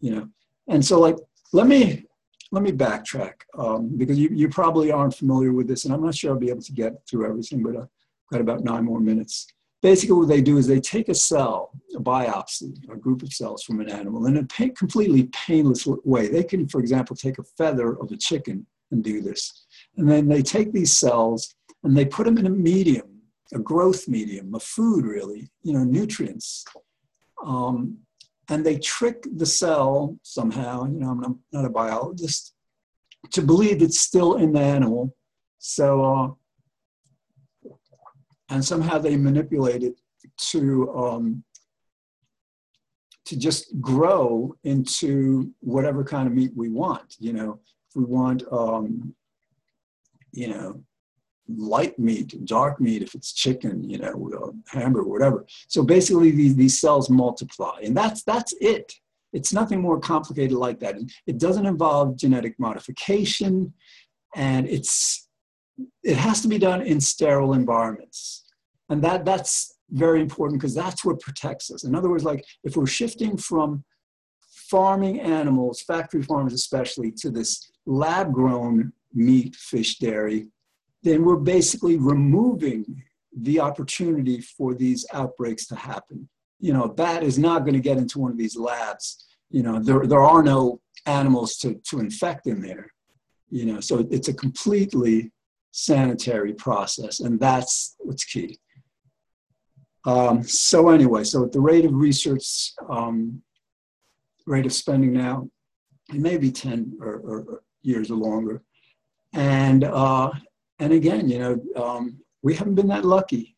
you 0.00 0.14
know. 0.14 0.28
And 0.68 0.84
so 0.84 1.00
like, 1.00 1.16
let 1.52 1.66
me 1.66 2.04
let 2.52 2.62
me 2.62 2.70
backtrack 2.70 3.34
um, 3.58 3.96
because 3.96 4.18
you, 4.18 4.28
you 4.32 4.48
probably 4.48 4.92
aren't 4.92 5.14
familiar 5.14 5.52
with 5.52 5.66
this, 5.66 5.84
and 5.84 5.92
I'm 5.92 6.04
not 6.04 6.14
sure 6.14 6.30
I'll 6.30 6.38
be 6.38 6.48
able 6.48 6.62
to 6.62 6.72
get 6.72 6.94
through 7.08 7.28
everything, 7.28 7.62
but 7.62 7.76
I've 7.76 7.88
got 8.30 8.40
about 8.40 8.64
nine 8.64 8.84
more 8.84 9.00
minutes. 9.00 9.48
Basically, 9.82 10.16
what 10.16 10.28
they 10.28 10.40
do 10.40 10.56
is 10.56 10.66
they 10.66 10.80
take 10.80 11.08
a 11.08 11.14
cell, 11.14 11.70
a 11.94 12.00
biopsy, 12.00 12.72
a 12.90 12.96
group 12.96 13.22
of 13.22 13.32
cells 13.32 13.62
from 13.62 13.80
an 13.80 13.90
animal 13.90 14.26
in 14.26 14.36
a 14.36 14.44
pain, 14.44 14.74
completely 14.74 15.24
painless 15.32 15.86
way. 15.86 16.28
They 16.28 16.44
can, 16.44 16.66
for 16.66 16.80
example, 16.80 17.14
take 17.14 17.38
a 17.38 17.44
feather 17.58 17.98
of 18.00 18.10
a 18.10 18.16
chicken 18.16 18.66
and 18.90 19.02
do 19.02 19.20
this. 19.20 19.66
And 19.96 20.08
then 20.08 20.28
they 20.28 20.42
take 20.42 20.72
these 20.72 20.96
cells 20.96 21.54
and 21.84 21.96
they 21.96 22.04
put 22.04 22.26
them 22.26 22.38
in 22.38 22.46
a 22.46 22.50
medium, 22.50 23.15
a 23.52 23.58
growth 23.58 24.08
medium, 24.08 24.54
a 24.54 24.60
food 24.60 25.04
really, 25.04 25.50
you 25.62 25.72
know, 25.72 25.84
nutrients. 25.84 26.64
Um, 27.44 27.98
and 28.48 28.64
they 28.64 28.78
trick 28.78 29.26
the 29.36 29.46
cell 29.46 30.16
somehow, 30.22 30.84
you 30.84 30.98
know, 31.00 31.10
I'm 31.10 31.40
not 31.52 31.64
a 31.64 31.70
biologist, 31.70 32.54
to 33.32 33.42
believe 33.42 33.82
it's 33.82 34.00
still 34.00 34.36
in 34.36 34.52
the 34.52 34.60
animal. 34.60 35.14
So, 35.58 36.38
uh, 37.64 37.70
and 38.48 38.64
somehow 38.64 38.98
they 38.98 39.16
manipulate 39.16 39.82
it 39.82 40.00
to, 40.50 40.94
um, 40.96 41.44
to 43.24 43.36
just 43.36 43.80
grow 43.80 44.54
into 44.62 45.52
whatever 45.60 46.04
kind 46.04 46.28
of 46.28 46.34
meat 46.34 46.52
we 46.54 46.68
want. 46.68 47.16
You 47.18 47.32
know, 47.32 47.60
if 47.88 47.96
we 47.96 48.04
want, 48.04 48.44
um, 48.52 49.14
you 50.32 50.48
know, 50.48 50.82
light 51.48 51.98
meat, 51.98 52.44
dark 52.44 52.80
meat, 52.80 53.02
if 53.02 53.14
it's 53.14 53.32
chicken, 53.32 53.88
you 53.88 53.98
know, 53.98 54.54
hamburger, 54.68 55.08
whatever. 55.08 55.46
So 55.68 55.82
basically, 55.82 56.30
these, 56.30 56.56
these 56.56 56.80
cells 56.80 57.08
multiply, 57.10 57.80
and 57.82 57.96
that's 57.96 58.22
that's 58.22 58.54
it. 58.60 58.94
It's 59.32 59.52
nothing 59.52 59.80
more 59.80 60.00
complicated 60.00 60.56
like 60.56 60.80
that. 60.80 60.96
It 61.26 61.38
doesn't 61.38 61.66
involve 61.66 62.16
genetic 62.16 62.58
modification, 62.58 63.72
and 64.34 64.66
it's 64.66 65.28
it 66.02 66.16
has 66.16 66.40
to 66.42 66.48
be 66.48 66.58
done 66.58 66.82
in 66.82 67.00
sterile 67.00 67.52
environments, 67.52 68.44
and 68.88 69.02
that 69.04 69.24
that's 69.24 69.74
very 69.90 70.20
important 70.20 70.60
because 70.60 70.74
that's 70.74 71.04
what 71.04 71.20
protects 71.20 71.70
us. 71.70 71.84
In 71.84 71.94
other 71.94 72.08
words, 72.08 72.24
like 72.24 72.44
if 72.64 72.76
we're 72.76 72.86
shifting 72.86 73.36
from 73.36 73.84
farming 74.68 75.20
animals, 75.20 75.80
factory 75.82 76.22
farms 76.22 76.52
especially, 76.52 77.12
to 77.12 77.30
this 77.30 77.70
lab 77.86 78.32
grown 78.32 78.92
meat, 79.14 79.54
fish, 79.54 79.98
dairy, 79.98 80.48
then 81.06 81.24
we're 81.24 81.36
basically 81.36 81.96
removing 81.96 83.04
the 83.32 83.60
opportunity 83.60 84.40
for 84.40 84.74
these 84.74 85.06
outbreaks 85.12 85.66
to 85.68 85.76
happen. 85.76 86.28
You 86.58 86.72
know, 86.72 86.82
a 86.82 86.92
bat 86.92 87.22
is 87.22 87.38
not 87.38 87.60
going 87.60 87.74
to 87.74 87.80
get 87.80 87.96
into 87.96 88.18
one 88.18 88.32
of 88.32 88.38
these 88.38 88.56
labs 88.56 89.24
You 89.50 89.62
know, 89.62 89.78
there, 89.78 90.04
there 90.04 90.24
are 90.24 90.42
no 90.42 90.80
animals 91.06 91.58
to, 91.58 91.80
to 91.90 92.00
infect 92.00 92.48
in 92.48 92.60
there. 92.60 92.90
You 93.50 93.66
know, 93.66 93.80
so 93.80 94.04
it's 94.10 94.26
a 94.26 94.34
completely 94.34 95.30
sanitary 95.70 96.54
process, 96.54 97.20
and 97.20 97.38
that's 97.38 97.94
what's 98.00 98.24
key. 98.24 98.58
Um, 100.04 100.42
so 100.42 100.88
anyway, 100.88 101.22
so 101.22 101.44
at 101.44 101.52
the 101.52 101.60
rate 101.60 101.84
of 101.84 101.92
research, 101.92 102.72
um, 102.90 103.42
rate 104.44 104.66
of 104.66 104.72
spending 104.72 105.12
now, 105.12 105.48
it 106.12 106.20
may 106.20 106.36
be 106.36 106.50
10 106.50 106.98
or, 107.00 107.14
or 107.14 107.62
years 107.82 108.10
or 108.10 108.16
longer. 108.16 108.62
And, 109.32 109.84
uh, 109.84 110.30
and 110.78 110.92
again, 110.92 111.28
you 111.28 111.38
know, 111.38 111.82
um, 111.82 112.18
we 112.42 112.54
haven't 112.54 112.74
been 112.74 112.88
that 112.88 113.04
lucky, 113.04 113.56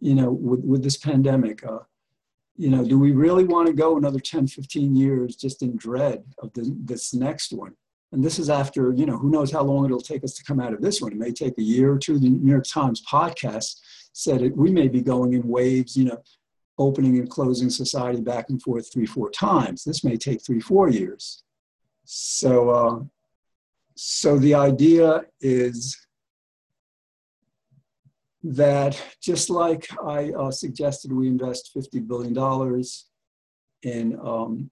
you 0.00 0.14
know, 0.14 0.30
with, 0.30 0.60
with 0.60 0.82
this 0.82 0.96
pandemic. 0.96 1.64
Uh, 1.64 1.80
you 2.56 2.68
know, 2.68 2.84
do 2.84 2.98
we 2.98 3.12
really 3.12 3.44
want 3.44 3.66
to 3.66 3.72
go 3.72 3.96
another 3.96 4.20
10, 4.20 4.46
15 4.46 4.94
years 4.94 5.36
just 5.36 5.62
in 5.62 5.76
dread 5.76 6.22
of 6.38 6.52
the, 6.52 6.74
this 6.84 7.14
next 7.14 7.52
one? 7.52 7.74
And 8.12 8.22
this 8.22 8.38
is 8.38 8.50
after, 8.50 8.92
you 8.92 9.06
know, 9.06 9.16
who 9.16 9.30
knows 9.30 9.52
how 9.52 9.62
long 9.62 9.84
it'll 9.84 10.00
take 10.00 10.24
us 10.24 10.34
to 10.34 10.44
come 10.44 10.60
out 10.60 10.74
of 10.74 10.82
this 10.82 11.00
one. 11.00 11.12
It 11.12 11.18
may 11.18 11.32
take 11.32 11.56
a 11.58 11.62
year 11.62 11.92
or 11.92 11.98
two. 11.98 12.18
The 12.18 12.28
New 12.28 12.50
York 12.50 12.66
Times 12.66 13.02
podcast 13.04 13.80
said 14.12 14.42
it, 14.42 14.56
we 14.56 14.70
may 14.70 14.88
be 14.88 15.00
going 15.00 15.32
in 15.32 15.46
waves, 15.46 15.96
you 15.96 16.04
know, 16.04 16.22
opening 16.76 17.18
and 17.18 17.30
closing 17.30 17.70
society 17.70 18.20
back 18.20 18.46
and 18.48 18.60
forth 18.60 18.92
three, 18.92 19.06
four 19.06 19.30
times. 19.30 19.84
This 19.84 20.02
may 20.02 20.16
take 20.16 20.44
three, 20.44 20.60
four 20.60 20.88
years. 20.88 21.44
So, 22.04 22.70
uh, 22.70 23.00
so 23.94 24.38
the 24.38 24.54
idea 24.54 25.22
is 25.40 25.96
that 28.42 29.02
just 29.20 29.50
like 29.50 29.86
I 30.02 30.30
uh, 30.30 30.50
suggested, 30.50 31.12
we 31.12 31.28
invest 31.28 31.72
$50 31.76 32.06
billion 32.06 32.84
in, 33.82 34.18
um, 34.20 34.70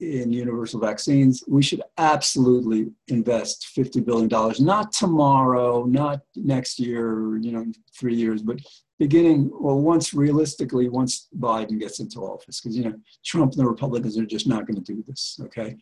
in 0.00 0.32
universal 0.32 0.78
vaccines, 0.78 1.42
we 1.48 1.62
should 1.62 1.82
absolutely 1.96 2.90
invest 3.08 3.68
$50 3.76 4.04
billion, 4.04 4.28
not 4.64 4.92
tomorrow, 4.92 5.84
not 5.84 6.20
next 6.34 6.78
year, 6.78 7.38
you 7.38 7.52
know, 7.52 7.64
three 7.98 8.14
years, 8.14 8.42
but 8.42 8.58
beginning, 8.98 9.50
well, 9.58 9.80
once 9.80 10.12
realistically, 10.12 10.88
once 10.88 11.28
Biden 11.38 11.78
gets 11.78 12.00
into 12.00 12.20
office, 12.20 12.60
because, 12.60 12.76
you 12.76 12.84
know, 12.84 12.94
Trump 13.24 13.52
and 13.52 13.60
the 13.60 13.68
Republicans 13.68 14.18
are 14.18 14.26
just 14.26 14.46
not 14.46 14.66
going 14.66 14.82
to 14.82 14.92
do 14.94 15.02
this, 15.06 15.38
okay? 15.42 15.76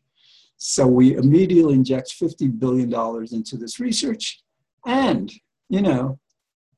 So 0.57 0.87
we 0.87 1.17
immediately 1.17 1.75
inject 1.75 2.15
$50 2.21 2.59
billion 2.59 2.93
into 3.33 3.57
this 3.57 3.81
research. 3.81 4.43
And, 4.87 5.33
you 5.69 5.83
know, 5.83 6.19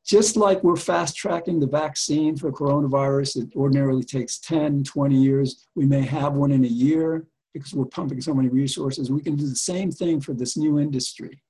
just 0.07 0.37
like 0.37 0.63
we're 0.63 0.77
fast 0.77 1.17
tracking 1.17 1.59
the 1.59 1.67
vaccine 1.67 2.37
for 2.37 2.53
coronavirus, 2.53 3.43
it 3.43 3.57
ordinarily 3.57 4.05
takes 4.05 4.39
10, 4.39 4.85
20 4.85 5.17
years. 5.17 5.67
We 5.75 5.85
may 5.85 6.03
have 6.03 6.35
one 6.35 6.53
in 6.53 6.65
a 6.65 6.69
year 6.69 7.27
because 7.53 7.75
we're 7.75 7.87
pumping 7.87 8.21
so 8.21 8.33
many 8.33 8.49
resources. 8.49 9.11
We 9.11 9.21
can 9.21 9.35
do 9.35 9.49
the 9.49 9.57
same 9.57 9.91
thing 9.91 10.21
for 10.21 10.33
this 10.33 10.57
new 10.57 10.79
industry. 10.79 11.43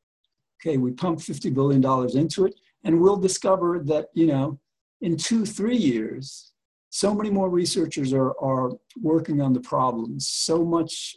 Okay, 0.59 0.79
we 0.79 0.92
pump 0.92 1.19
$50 1.19 1.53
billion 1.53 1.85
into 2.16 2.47
it, 2.47 2.55
and 2.83 2.99
we'll 2.99 3.19
discover 3.19 3.81
that, 3.85 4.07
you 4.14 4.27
know, 4.27 4.59
in 5.03 5.19
two, 5.19 5.45
three 5.45 5.77
years, 5.77 6.53
so 6.88 7.14
many 7.14 7.29
more 7.29 7.51
researchers 7.51 8.14
are, 8.14 8.35
are 8.40 8.71
working 9.03 9.42
on 9.42 9.53
the 9.53 9.61
problems, 9.61 10.29
so 10.29 10.64
much, 10.64 11.14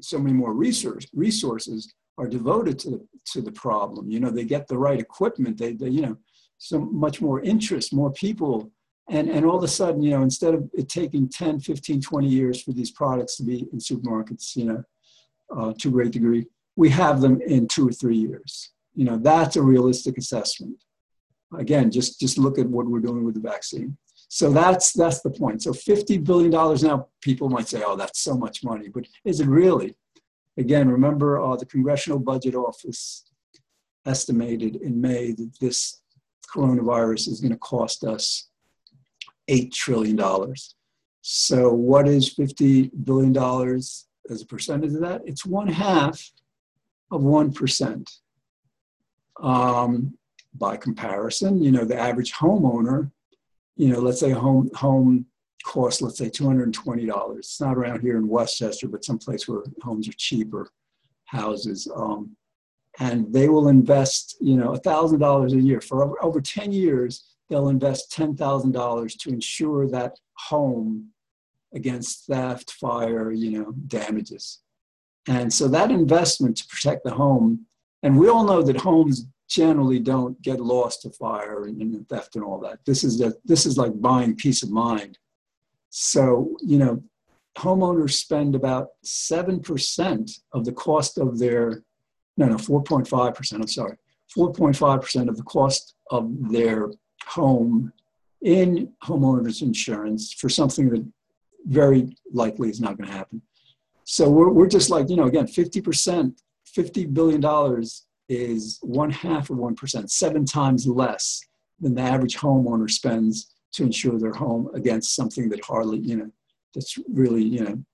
so 0.00 0.18
many 0.18 0.34
more 0.34 0.52
research 0.54 1.06
resources 1.14 1.94
are 2.18 2.28
devoted 2.28 2.78
to 2.80 2.90
the, 2.90 3.06
to 3.32 3.42
the 3.42 3.52
problem. 3.52 4.10
You 4.10 4.20
know, 4.20 4.30
they 4.30 4.44
get 4.44 4.68
the 4.68 4.78
right 4.78 5.00
equipment. 5.00 5.58
They, 5.58 5.72
they, 5.72 5.88
you 5.88 6.02
know, 6.02 6.16
so 6.58 6.78
much 6.78 7.20
more 7.20 7.40
interest, 7.40 7.92
more 7.92 8.12
people. 8.12 8.70
And, 9.10 9.28
and 9.28 9.44
all 9.44 9.56
of 9.56 9.64
a 9.64 9.68
sudden, 9.68 10.02
you 10.02 10.10
know, 10.10 10.22
instead 10.22 10.54
of 10.54 10.70
it 10.72 10.88
taking 10.88 11.28
10, 11.28 11.60
15, 11.60 12.00
20 12.00 12.28
years 12.28 12.62
for 12.62 12.72
these 12.72 12.90
products 12.90 13.36
to 13.36 13.42
be 13.42 13.66
in 13.72 13.78
supermarkets, 13.78 14.56
you 14.56 14.64
know, 14.64 14.84
uh, 15.54 15.72
to 15.78 15.88
a 15.88 15.92
great 15.92 16.12
degree, 16.12 16.46
we 16.76 16.88
have 16.90 17.20
them 17.20 17.40
in 17.42 17.68
two 17.68 17.86
or 17.86 17.92
three 17.92 18.16
years. 18.16 18.72
You 18.94 19.04
know, 19.04 19.18
that's 19.18 19.56
a 19.56 19.62
realistic 19.62 20.16
assessment. 20.16 20.82
Again, 21.58 21.90
just, 21.90 22.18
just 22.18 22.38
look 22.38 22.58
at 22.58 22.66
what 22.66 22.86
we're 22.86 23.00
doing 23.00 23.24
with 23.24 23.34
the 23.34 23.40
vaccine. 23.40 23.96
So 24.28 24.50
that's, 24.50 24.92
that's 24.92 25.20
the 25.20 25.30
point. 25.30 25.62
So 25.62 25.72
$50 25.72 26.24
billion 26.24 26.50
now, 26.50 27.08
people 27.20 27.48
might 27.48 27.68
say, 27.68 27.82
oh, 27.84 27.96
that's 27.96 28.20
so 28.20 28.36
much 28.36 28.64
money, 28.64 28.88
but 28.88 29.06
is 29.24 29.40
it 29.40 29.46
really? 29.46 29.94
Again, 30.56 30.88
remember 30.88 31.40
uh, 31.40 31.56
the 31.56 31.66
Congressional 31.66 32.18
Budget 32.18 32.54
Office 32.54 33.24
estimated 34.06 34.76
in 34.76 35.00
May 35.00 35.32
that 35.32 35.50
this 35.60 36.00
coronavirus 36.48 37.28
is 37.28 37.40
going 37.40 37.52
to 37.52 37.58
cost 37.58 38.04
us 38.04 38.48
$8 39.50 39.72
trillion. 39.72 40.18
So, 41.22 41.72
what 41.72 42.06
is 42.06 42.34
$50 42.34 42.90
billion 43.04 43.36
as 44.30 44.42
a 44.42 44.46
percentage 44.46 44.94
of 44.94 45.00
that? 45.00 45.22
It's 45.24 45.44
one 45.44 45.68
half 45.68 46.30
of 47.10 47.22
1%. 47.22 48.10
Um, 49.42 50.16
by 50.56 50.76
comparison, 50.76 51.60
you 51.60 51.72
know, 51.72 51.84
the 51.84 51.98
average 51.98 52.32
homeowner, 52.32 53.10
you 53.76 53.88
know, 53.88 53.98
let's 53.98 54.20
say 54.20 54.30
a 54.30 54.38
home, 54.38 54.70
home 54.74 55.26
cost, 55.64 56.02
let's 56.02 56.18
say 56.18 56.30
$220. 56.30 57.38
It's 57.38 57.60
not 57.60 57.76
around 57.76 58.00
here 58.00 58.16
in 58.16 58.28
Westchester, 58.28 58.86
but 58.86 59.04
someplace 59.04 59.48
where 59.48 59.62
homes 59.82 60.08
are 60.08 60.14
cheaper, 60.16 60.68
houses. 61.24 61.90
Um, 61.94 62.36
and 63.00 63.32
they 63.32 63.48
will 63.48 63.68
invest, 63.68 64.36
you 64.40 64.56
know, 64.56 64.72
$1,000 64.72 65.52
a 65.52 65.60
year. 65.60 65.80
For 65.80 66.04
over, 66.04 66.22
over 66.22 66.40
10 66.40 66.70
years, 66.70 67.24
they'll 67.48 67.68
invest 67.68 68.12
$10,000 68.12 69.18
to 69.18 69.28
ensure 69.30 69.88
that 69.88 70.16
home 70.36 71.08
against 71.74 72.26
theft, 72.26 72.70
fire, 72.72 73.32
you 73.32 73.58
know, 73.58 73.72
damages. 73.88 74.60
And 75.26 75.52
so 75.52 75.66
that 75.68 75.90
investment 75.90 76.58
to 76.58 76.66
protect 76.68 77.04
the 77.04 77.10
home, 77.10 77.66
and 78.02 78.16
we 78.16 78.28
all 78.28 78.44
know 78.44 78.62
that 78.62 78.76
homes 78.76 79.26
generally 79.48 79.98
don't 79.98 80.40
get 80.42 80.60
lost 80.60 81.02
to 81.02 81.10
fire 81.10 81.64
and, 81.64 81.80
and 81.80 82.08
theft 82.08 82.36
and 82.36 82.44
all 82.44 82.60
that. 82.60 82.78
This 82.86 83.02
is, 83.02 83.20
a, 83.20 83.32
this 83.44 83.66
is 83.66 83.76
like 83.76 84.00
buying 84.00 84.36
peace 84.36 84.62
of 84.62 84.70
mind 84.70 85.18
so, 85.96 86.56
you 86.60 86.76
know, 86.76 87.00
homeowners 87.56 88.14
spend 88.14 88.56
about 88.56 88.88
7% 89.04 90.40
of 90.52 90.64
the 90.64 90.72
cost 90.72 91.18
of 91.18 91.38
their, 91.38 91.84
no, 92.36 92.46
no, 92.46 92.56
4.5%, 92.56 93.52
I'm 93.52 93.68
sorry, 93.68 93.96
4.5% 94.36 95.28
of 95.28 95.36
the 95.36 95.44
cost 95.44 95.94
of 96.10 96.50
their 96.50 96.90
home 97.26 97.92
in 98.42 98.92
homeowners 99.04 99.62
insurance 99.62 100.32
for 100.32 100.48
something 100.48 100.90
that 100.90 101.06
very 101.66 102.16
likely 102.32 102.70
is 102.70 102.80
not 102.80 102.98
going 102.98 103.08
to 103.08 103.16
happen. 103.16 103.40
So 104.02 104.28
we're, 104.28 104.50
we're 104.50 104.66
just 104.66 104.90
like, 104.90 105.08
you 105.08 105.14
know, 105.14 105.26
again, 105.26 105.46
50%, 105.46 106.36
$50 106.76 107.14
billion 107.14 107.84
is 108.28 108.80
one 108.82 109.10
half 109.10 109.48
of 109.48 109.58
1%, 109.58 110.10
seven 110.10 110.44
times 110.44 110.88
less 110.88 111.40
than 111.78 111.94
the 111.94 112.02
average 112.02 112.36
homeowner 112.36 112.90
spends 112.90 113.53
to 113.74 113.84
insure 113.84 114.18
their 114.18 114.32
home 114.32 114.70
against 114.74 115.14
something 115.14 115.48
that 115.50 115.64
hardly, 115.64 115.98
you 115.98 116.16
know, 116.16 116.30
that's 116.74 116.98
really, 117.12 117.42
you 117.42 117.64
know, 117.64 117.84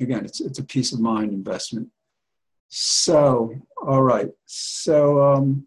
again, 0.00 0.24
it's, 0.24 0.40
it's 0.40 0.58
a 0.58 0.64
peace 0.64 0.92
of 0.92 1.00
mind 1.00 1.32
investment. 1.32 1.88
So, 2.68 3.54
all 3.86 4.02
right. 4.02 4.30
So, 4.46 5.22
um, 5.22 5.66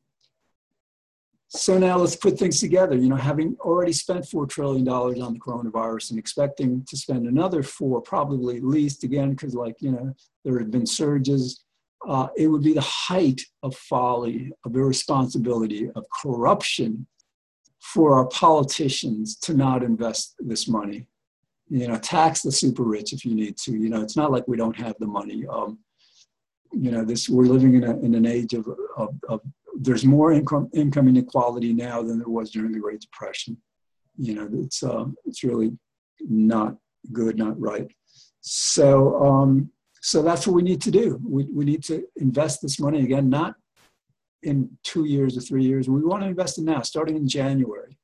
so 1.49 1.77
now 1.77 1.97
let's 1.97 2.15
put 2.15 2.38
things 2.38 2.60
together. 2.60 2.95
You 2.95 3.10
know, 3.10 3.15
having 3.15 3.56
already 3.62 3.93
spent 3.93 4.25
$4 4.25 4.49
trillion 4.49 4.88
on 4.88 5.34
the 5.34 5.39
coronavirus 5.39 6.12
and 6.12 6.19
expecting 6.19 6.84
to 6.88 6.97
spend 6.97 7.25
another 7.25 7.63
four, 7.63 8.01
probably 8.01 8.58
at 8.58 8.63
least 8.63 9.03
again, 9.03 9.32
because 9.32 9.53
like, 9.53 9.75
you 9.80 9.91
know, 9.91 10.13
there 10.43 10.60
have 10.60 10.71
been 10.71 10.86
surges. 10.86 11.63
Uh, 12.08 12.27
it 12.36 12.47
would 12.47 12.63
be 12.63 12.73
the 12.73 12.82
height 12.82 13.41
of 13.63 13.75
folly, 13.75 14.51
of 14.65 14.75
irresponsibility, 14.75 15.89
of 15.95 16.06
corruption 16.21 17.08
for 17.93 18.15
our 18.15 18.28
politicians 18.28 19.38
to 19.38 19.54
not 19.54 19.82
invest 19.82 20.36
this 20.39 20.67
money. 20.67 21.08
You 21.69 21.88
know, 21.88 21.97
tax 21.97 22.41
the 22.41 22.52
super 22.52 22.84
rich 22.84 23.13
if 23.13 23.26
you 23.26 23.34
need 23.34 23.58
to. 23.60 23.71
You 23.71 23.89
know, 23.89 24.02
it's 24.02 24.17
not 24.17 24.32
like 24.32 24.47
we 24.47 24.58
don't 24.58 24.76
have 24.78 24.95
the 25.00 25.08
money. 25.08 25.45
Um, 25.47 25.80
you 26.71 26.91
know, 26.91 27.06
this 27.06 27.30
we're 27.30 27.45
living 27.45 27.76
in, 27.76 27.84
a, 27.86 27.97
in 28.00 28.13
an 28.13 28.26
age 28.26 28.54
of, 28.54 28.67
of, 28.97 29.10
of 29.30 29.41
there's 29.80 30.06
more 30.06 30.34
income 30.34 30.69
income 30.73 31.08
inequality 31.08 31.73
now 31.73 32.02
than 32.02 32.19
there 32.19 32.30
was 32.30 32.52
during 32.52 32.71
the 32.71 32.80
Great 32.80 33.02
Depression. 33.02 33.58
You 34.17 34.36
know, 34.36 34.50
it's 34.54 34.84
uh, 34.84 35.06
it's 35.26 35.43
really 35.43 35.71
not 36.19 36.76
good, 37.13 37.38
not 37.38 37.60
right. 37.60 37.89
So 38.41 39.23
um, 39.23 39.71
so 40.02 40.21
that's 40.21 40.45
what 40.45 40.56
we 40.56 40.62
need 40.62 40.82
to 40.82 40.91
do. 40.91 41.19
We, 41.26 41.45
we 41.54 41.65
need 41.65 41.84
to 41.86 42.06
invest 42.17 42.62
this 42.62 42.80
money 42.80 43.04
again, 43.04 43.30
not 43.30 43.56
in 44.47 44.69
two 44.83 45.05
years 45.05 45.38
or 45.38 45.41
three 45.41 45.63
years. 45.63 45.89
We 45.89 46.01
want 46.01 46.23
to 46.23 46.29
invest 46.29 46.57
in 46.57 46.65
now, 46.65 46.81
starting 46.81 47.15
in 47.15 47.27
January. 47.27 47.97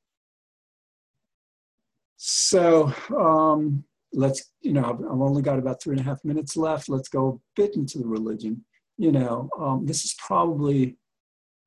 So 2.16 2.92
um, 3.18 3.84
let's, 4.12 4.52
you 4.60 4.72
know, 4.72 4.84
I've, 4.84 5.20
only 5.20 5.42
got 5.42 5.58
about 5.58 5.82
three 5.82 5.96
and 5.96 6.00
a 6.00 6.08
half 6.08 6.24
minutes 6.24 6.56
left. 6.56 6.88
Let's 6.88 7.08
go 7.08 7.28
a 7.28 7.60
bit 7.60 7.76
into 7.76 7.98
the 7.98 8.06
religion. 8.06 8.64
You 8.96 9.12
know, 9.12 9.48
um, 9.58 9.84
this 9.86 10.04
is 10.04 10.14
probably 10.18 10.96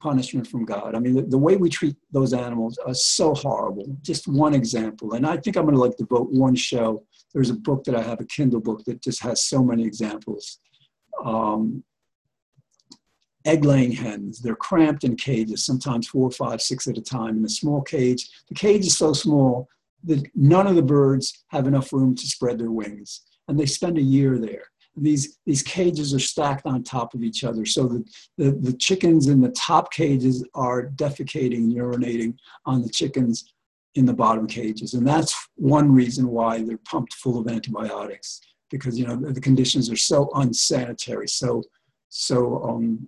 punishment 0.02 0.48
from 0.48 0.64
God. 0.64 0.96
I 0.96 1.00
mean, 1.00 1.16
the, 1.16 1.24
the, 1.24 1.38
way 1.38 1.58
we 1.58 1.70
treat 1.70 1.96
those 2.12 2.34
animals 2.34 2.78
are 2.86 2.94
so 2.94 3.34
horrible. 3.34 3.98
Just 4.02 4.28
one 4.28 4.54
example. 4.54 5.14
And 5.14 5.26
I 5.26 5.38
think 5.38 5.58
I'm 5.58 5.64
going 5.64 5.76
to 5.76 5.82
like 5.82 5.98
devote 5.98 6.32
one 6.32 6.56
show. 6.56 7.04
There's 7.34 7.50
a 7.50 7.56
book 7.56 7.84
that 7.86 7.96
I 7.96 8.04
have, 8.04 8.22
a 8.22 8.26
Kindle 8.26 8.62
book, 8.62 8.84
that 8.86 9.02
just 9.02 9.22
has 9.24 9.44
so 9.44 9.64
many 9.64 9.84
examples. 9.84 10.60
Um, 11.26 11.84
egg 13.48 13.66
laying 13.66 13.92
hens, 13.92 14.40
they're 14.40 14.56
cramped 14.56 15.04
in 15.04 15.16
cages, 15.16 15.66
sometimes 15.66 16.08
four, 16.08 16.30
five, 16.30 16.62
six 16.62 16.88
at 16.88 16.98
a 16.98 17.02
time 17.02 17.38
in 17.38 17.46
a 17.46 17.50
small 17.50 17.82
cage. 17.82 18.30
The 18.50 18.56
cage 18.56 18.86
is 18.86 18.98
so 18.98 19.14
small 19.14 19.68
that 20.04 20.24
none 20.36 20.68
of 20.68 20.76
the 20.76 20.82
birds 20.82 21.46
have 21.48 21.68
enough 21.68 21.92
room 21.92 22.16
to 22.16 22.28
spread 22.28 22.60
their 22.60 22.72
wings. 22.72 23.22
And 23.48 23.60
they 23.60 23.66
spend 23.66 23.98
a 23.98 24.02
year 24.02 24.38
there 24.38 24.66
these 24.98 25.38
these 25.46 25.62
cages 25.62 26.14
are 26.14 26.20
stacked 26.20 26.66
on 26.66 26.84
top 26.84 27.14
of 27.14 27.24
each 27.24 27.44
other 27.44 27.66
so 27.66 27.88
the, 27.88 28.04
the, 28.38 28.52
the 28.52 28.74
chickens 28.74 29.28
in 29.28 29.40
the 29.40 29.50
top 29.50 29.92
cages 29.92 30.46
are 30.56 30.90
defecating 30.90 31.74
urinating 31.74 32.36
on 32.66 32.82
the 32.82 32.90
chickens 32.90 33.54
in 33.96 34.06
the 34.06 34.14
bottom 34.14 34.48
cages 34.48 34.94
and 34.94 35.08
that's 35.08 35.48
one 35.56 35.92
reason 35.92 36.28
why 36.28 36.62
they're 36.64 36.80
pumped 36.80 37.14
full 37.14 37.40
of 37.40 37.48
antibiotics 37.48 38.42
because 38.70 38.98
you 38.98 39.06
know 39.06 39.16
the, 39.16 39.32
the 39.34 39.42
conditions 39.42 39.90
are 39.92 39.98
so 39.98 40.30
unsanitary 40.36 41.28
so 41.28 41.64
so 42.10 42.64
um 42.64 43.08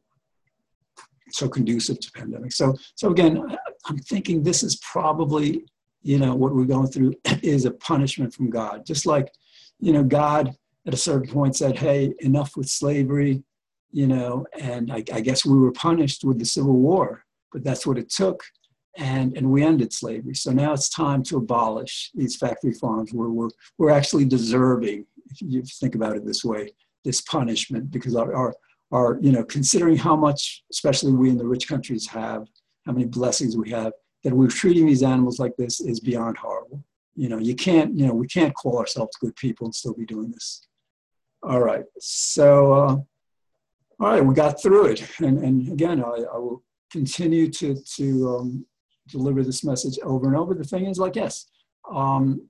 so 1.31 1.47
conducive 1.47 1.99
to 1.99 2.11
pandemic 2.11 2.51
so 2.51 2.73
so 2.95 3.09
again 3.09 3.43
i'm 3.85 3.97
thinking 3.99 4.41
this 4.41 4.63
is 4.63 4.77
probably 4.77 5.63
you 6.01 6.17
know 6.17 6.35
what 6.35 6.53
we're 6.55 6.65
going 6.65 6.87
through 6.87 7.13
is 7.43 7.65
a 7.65 7.71
punishment 7.71 8.33
from 8.33 8.49
god 8.49 8.85
just 8.85 9.05
like 9.05 9.31
you 9.79 9.93
know 9.93 10.03
god 10.03 10.55
at 10.89 10.93
a 10.95 10.97
certain 10.97 11.31
point 11.31 11.55
said, 11.55 11.77
hey, 11.77 12.13
enough 12.19 12.57
with 12.57 12.67
slavery, 12.67 13.43
you 13.91 14.07
know, 14.07 14.45
and 14.59 14.91
I, 14.91 15.03
I, 15.13 15.21
guess 15.21 15.45
we 15.45 15.57
were 15.57 15.71
punished 15.71 16.23
with 16.23 16.39
the 16.39 16.45
Civil 16.45 16.73
War, 16.73 17.23
but 17.51 17.63
that's 17.63 17.85
what 17.85 17.99
it 17.99 18.09
took. 18.09 18.43
And, 18.97 19.37
and 19.37 19.51
we 19.51 19.63
ended 19.63 19.93
slavery. 19.93 20.33
So 20.33 20.51
now 20.51 20.73
it's 20.73 20.89
time 20.89 21.21
to 21.25 21.37
abolish 21.37 22.09
these 22.15 22.35
factory 22.37 22.73
farms 22.73 23.13
where 23.13 23.29
we're, 23.29 23.49
we're 23.77 23.91
actually 23.91 24.25
deserving, 24.25 25.05
if 25.29 25.41
you 25.41 25.61
think 25.79 25.93
about 25.93 26.15
it 26.15 26.25
this 26.25 26.43
way, 26.43 26.71
this 27.05 27.21
punishment 27.21 27.91
because 27.91 28.15
our, 28.15 28.33
our, 28.33 28.55
our, 28.91 29.19
you 29.21 29.32
know, 29.32 29.43
considering 29.43 29.97
how 29.97 30.15
much, 30.15 30.63
especially 30.71 31.13
we 31.13 31.30
in 31.30 31.38
the 31.38 31.47
rich 31.47 31.67
countries 31.67 32.08
have, 32.08 32.47
how 32.86 32.91
many 32.91 33.06
blessings 33.06 33.56
we 33.56 33.69
have, 33.69 33.93
that 34.23 34.34
we're 34.34 34.47
treating 34.47 34.86
these 34.86 35.04
animals 35.04 35.39
like 35.39 35.56
this 35.58 35.80
is 35.80 35.99
beyond 35.99 36.38
horrible. 36.38 36.84
You 37.15 37.30
know, 37.30 37.38
you 37.38 37.56
can't, 37.56 37.93
you 37.97 38.08
know, 38.08 38.13
we 38.13 38.28
can't 38.28 38.54
call 38.54 38.78
ourselves 38.80 39.15
good 39.19 39.36
people 39.36 39.65
and 39.65 39.75
still 39.75 39.93
be 39.93 40.06
doing 40.06 40.32
this. 40.32 40.67
All 41.43 41.62
right. 41.62 41.84
So, 41.99 42.73
uh, 42.73 42.95
all 44.02 44.10
right, 44.12 44.25
we 44.25 44.34
got 44.34 44.62
through 44.62 44.88
it. 44.88 45.19
And, 45.19 45.39
and 45.39 45.71
again, 45.71 46.04
I, 46.04 46.23
I 46.34 46.38
will 46.38 46.63
continue 46.91 47.49
to, 47.52 47.75
to 47.97 48.38
um, 48.38 48.65
deliver 49.08 49.43
this 49.43 49.63
message 49.63 49.99
over 50.04 50.28
and 50.28 50.36
over. 50.36 50.54
The 50.54 50.63
thing 50.63 50.86
is, 50.86 50.97
like, 50.97 51.15
yes, 51.15 51.45
um, 51.89 52.49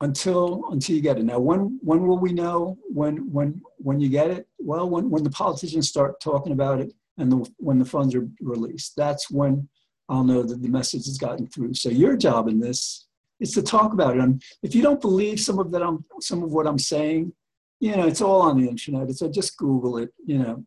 until 0.00 0.64
until 0.70 0.96
you 0.96 1.02
get 1.02 1.18
it. 1.18 1.24
Now, 1.24 1.38
when 1.38 1.78
when 1.82 2.06
will 2.06 2.18
we 2.18 2.32
know 2.32 2.78
when 2.88 3.30
when 3.30 3.60
when 3.76 4.00
you 4.00 4.08
get 4.08 4.30
it? 4.30 4.48
Well, 4.58 4.88
when 4.88 5.10
when 5.10 5.22
the 5.22 5.30
politicians 5.30 5.88
start 5.88 6.20
talking 6.20 6.52
about 6.52 6.80
it 6.80 6.92
and 7.18 7.30
the, 7.30 7.50
when 7.58 7.78
the 7.78 7.84
funds 7.84 8.14
are 8.14 8.26
released, 8.40 8.94
that's 8.96 9.30
when 9.30 9.68
I'll 10.08 10.24
know 10.24 10.42
that 10.42 10.62
the 10.62 10.68
message 10.68 11.06
has 11.06 11.18
gotten 11.18 11.46
through. 11.46 11.74
So 11.74 11.88
your 11.88 12.16
job 12.16 12.48
in 12.48 12.58
this 12.58 13.06
is 13.38 13.52
to 13.52 13.62
talk 13.62 13.92
about 13.92 14.16
it. 14.16 14.22
And 14.22 14.42
if 14.62 14.74
you 14.74 14.82
don't 14.82 15.00
believe 15.00 15.40
some 15.40 15.58
of 15.58 15.70
that, 15.70 15.82
I'm, 15.82 16.04
some 16.20 16.42
of 16.42 16.52
what 16.52 16.66
I'm 16.66 16.78
saying, 16.78 17.32
you 17.78 17.96
know, 17.96 18.06
it's 18.06 18.20
all 18.20 18.42
on 18.42 18.60
the 18.60 18.68
internet. 18.68 19.10
So 19.12 19.30
just 19.30 19.56
Google 19.56 19.98
it. 19.98 20.10
You 20.26 20.38
know, 20.38 20.64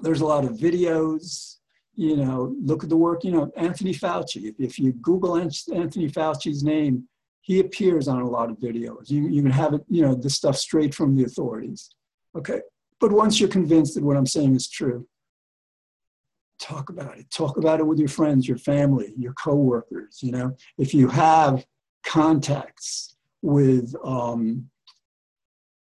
there's 0.00 0.22
a 0.22 0.26
lot 0.26 0.44
of 0.44 0.52
videos. 0.52 1.56
You 1.94 2.16
know, 2.16 2.56
look 2.62 2.82
at 2.82 2.88
the 2.88 2.96
work. 2.96 3.22
You 3.24 3.32
know, 3.32 3.52
Anthony 3.56 3.94
Fauci. 3.94 4.44
If, 4.44 4.54
if 4.58 4.78
you 4.78 4.92
Google 4.94 5.36
Anthony 5.36 6.08
Fauci's 6.08 6.64
name, 6.64 7.06
he 7.42 7.60
appears 7.60 8.08
on 8.08 8.20
a 8.20 8.28
lot 8.28 8.50
of 8.50 8.58
videos. 8.58 9.10
You, 9.10 9.28
you 9.28 9.42
can 9.42 9.50
have 9.50 9.74
it. 9.74 9.82
You 9.88 10.02
know, 10.02 10.14
this 10.14 10.36
stuff 10.36 10.56
straight 10.56 10.94
from 10.94 11.16
the 11.16 11.24
authorities. 11.24 11.90
Okay, 12.36 12.60
but 13.00 13.12
once 13.12 13.40
you're 13.40 13.48
convinced 13.48 13.94
that 13.94 14.04
what 14.04 14.16
I'm 14.16 14.26
saying 14.26 14.54
is 14.54 14.68
true, 14.68 15.06
talk 16.60 16.90
about 16.90 17.18
it. 17.18 17.30
Talk 17.30 17.56
about 17.56 17.80
it 17.80 17.86
with 17.86 17.98
your 17.98 18.08
friends, 18.08 18.46
your 18.46 18.58
family, 18.58 19.14
your 19.16 19.32
coworkers. 19.34 20.18
You 20.22 20.32
know, 20.32 20.56
if 20.78 20.94
you 20.94 21.08
have 21.08 21.64
contacts 22.06 23.16
with 23.42 23.94
um, 24.04 24.68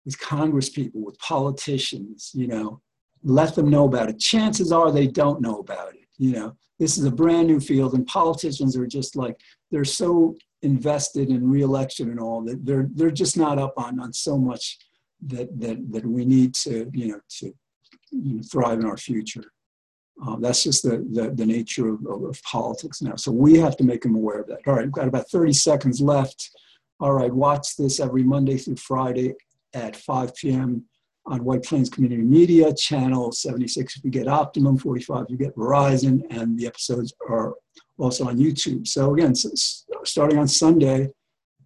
with 0.06 0.20
Congress 0.20 0.70
people, 0.70 1.04
with 1.04 1.18
politicians, 1.20 2.32
you 2.34 2.48
know, 2.48 2.82
let 3.24 3.56
them 3.56 3.70
know 3.70 3.86
about 3.86 4.10
it. 4.10 4.20
Chances 4.20 4.72
are 4.72 4.92
they 4.92 5.08
don't 5.08 5.42
know 5.42 5.60
about 5.60 5.94
it. 5.94 6.08
You 6.18 6.32
know, 6.32 6.58
this 6.80 6.98
is 6.98 7.06
a 7.06 7.12
brand 7.12 7.48
new 7.48 7.60
field, 7.60 7.94
and 7.94 8.06
politicians 8.08 8.76
are 8.78 8.88
just 8.88 9.16
like 9.16 9.40
they're 9.72 9.86
so 9.86 10.36
invested 10.64 11.30
in 11.30 11.50
reelection 11.50 12.10
and 12.10 12.20
all 12.20 12.42
that 12.42 12.66
they're 12.66 12.88
they're 12.96 13.12
just 13.12 13.38
not 13.38 13.60
up 13.60 13.74
on 13.78 14.00
on 14.00 14.12
so 14.14 14.38
much 14.38 14.78
that 15.22 15.48
that 15.60 15.78
that 15.92 16.06
we 16.06 16.26
need 16.26 16.54
to 16.54 16.90
you 16.94 17.10
know 17.10 17.20
to 17.30 17.54
you 18.12 18.36
know, 18.36 18.42
thrive 18.44 18.80
in 18.80 18.86
our 18.86 18.98
future. 18.98 19.44
Um, 20.26 20.42
that's 20.42 20.64
just 20.64 20.84
the, 20.84 21.06
the, 21.12 21.32
the 21.32 21.46
nature 21.46 21.90
of, 21.90 22.06
of, 22.06 22.24
of, 22.24 22.42
politics 22.44 23.02
now. 23.02 23.16
So 23.16 23.32
we 23.32 23.58
have 23.58 23.76
to 23.78 23.84
make 23.84 24.04
them 24.04 24.16
aware 24.16 24.42
of 24.42 24.48
that. 24.48 24.60
All 24.68 24.76
right, 24.76 24.86
we've 24.86 24.92
got 24.92 25.08
about 25.08 25.30
30 25.30 25.54
seconds 25.54 26.00
left. 26.00 26.52
All 27.00 27.14
right, 27.14 27.34
watch 27.34 27.76
this 27.78 28.00
every 28.00 28.24
Monday 28.24 28.58
through 28.58 28.76
Friday 28.76 29.34
at 29.74 29.96
5 29.96 30.36
p.m. 30.36 30.86
on 31.26 31.44
White 31.44 31.64
Plains 31.64 31.90
Community 31.90 32.22
Media, 32.22 32.74
channel 32.74 33.32
76 33.32 33.98
if 33.98 34.04
you 34.04 34.12
get 34.12 34.28
Optimum, 34.28 34.78
45 34.78 35.26
you 35.30 35.38
get 35.38 35.56
Verizon, 35.56 36.22
and 36.30 36.58
the 36.58 36.68
episodes 36.68 37.14
are 37.30 37.54
also 37.98 38.28
on 38.28 38.38
YouTube. 38.38 38.88
So 38.88 39.14
again, 39.14 39.34
starting 39.36 40.38
on 40.38 40.48
Sunday, 40.48 41.10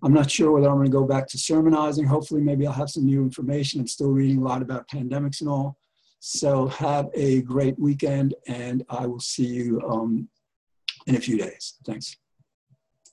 I'm 0.04 0.14
not 0.14 0.30
sure 0.30 0.52
whether 0.52 0.70
I'm 0.70 0.76
going 0.76 0.86
to 0.86 0.92
go 0.92 1.06
back 1.06 1.28
to 1.30 1.38
sermonizing. 1.38 2.06
Hopefully, 2.06 2.42
maybe 2.42 2.68
I'll 2.68 2.74
have 2.74 2.90
some 2.90 3.06
new 3.06 3.24
information. 3.24 3.82
I'm 3.82 3.88
still 3.88 4.12
reading 4.12 4.38
a 4.38 4.44
lot 4.44 4.62
about 4.62 4.88
pandemics 4.90 5.42
and 5.42 5.50
all. 5.50 5.78
So 6.20 6.68
have 6.68 7.08
a 7.16 7.42
great 7.42 7.80
weekend, 7.80 8.36
and 8.48 8.84
I 8.90 9.08
will 9.08 9.20
see 9.20 9.46
you 9.46 9.82
um, 9.90 10.30
in 11.08 11.16
a 11.16 11.20
few 11.20 11.38
days. 11.38 11.76
Thanks. 11.86 12.18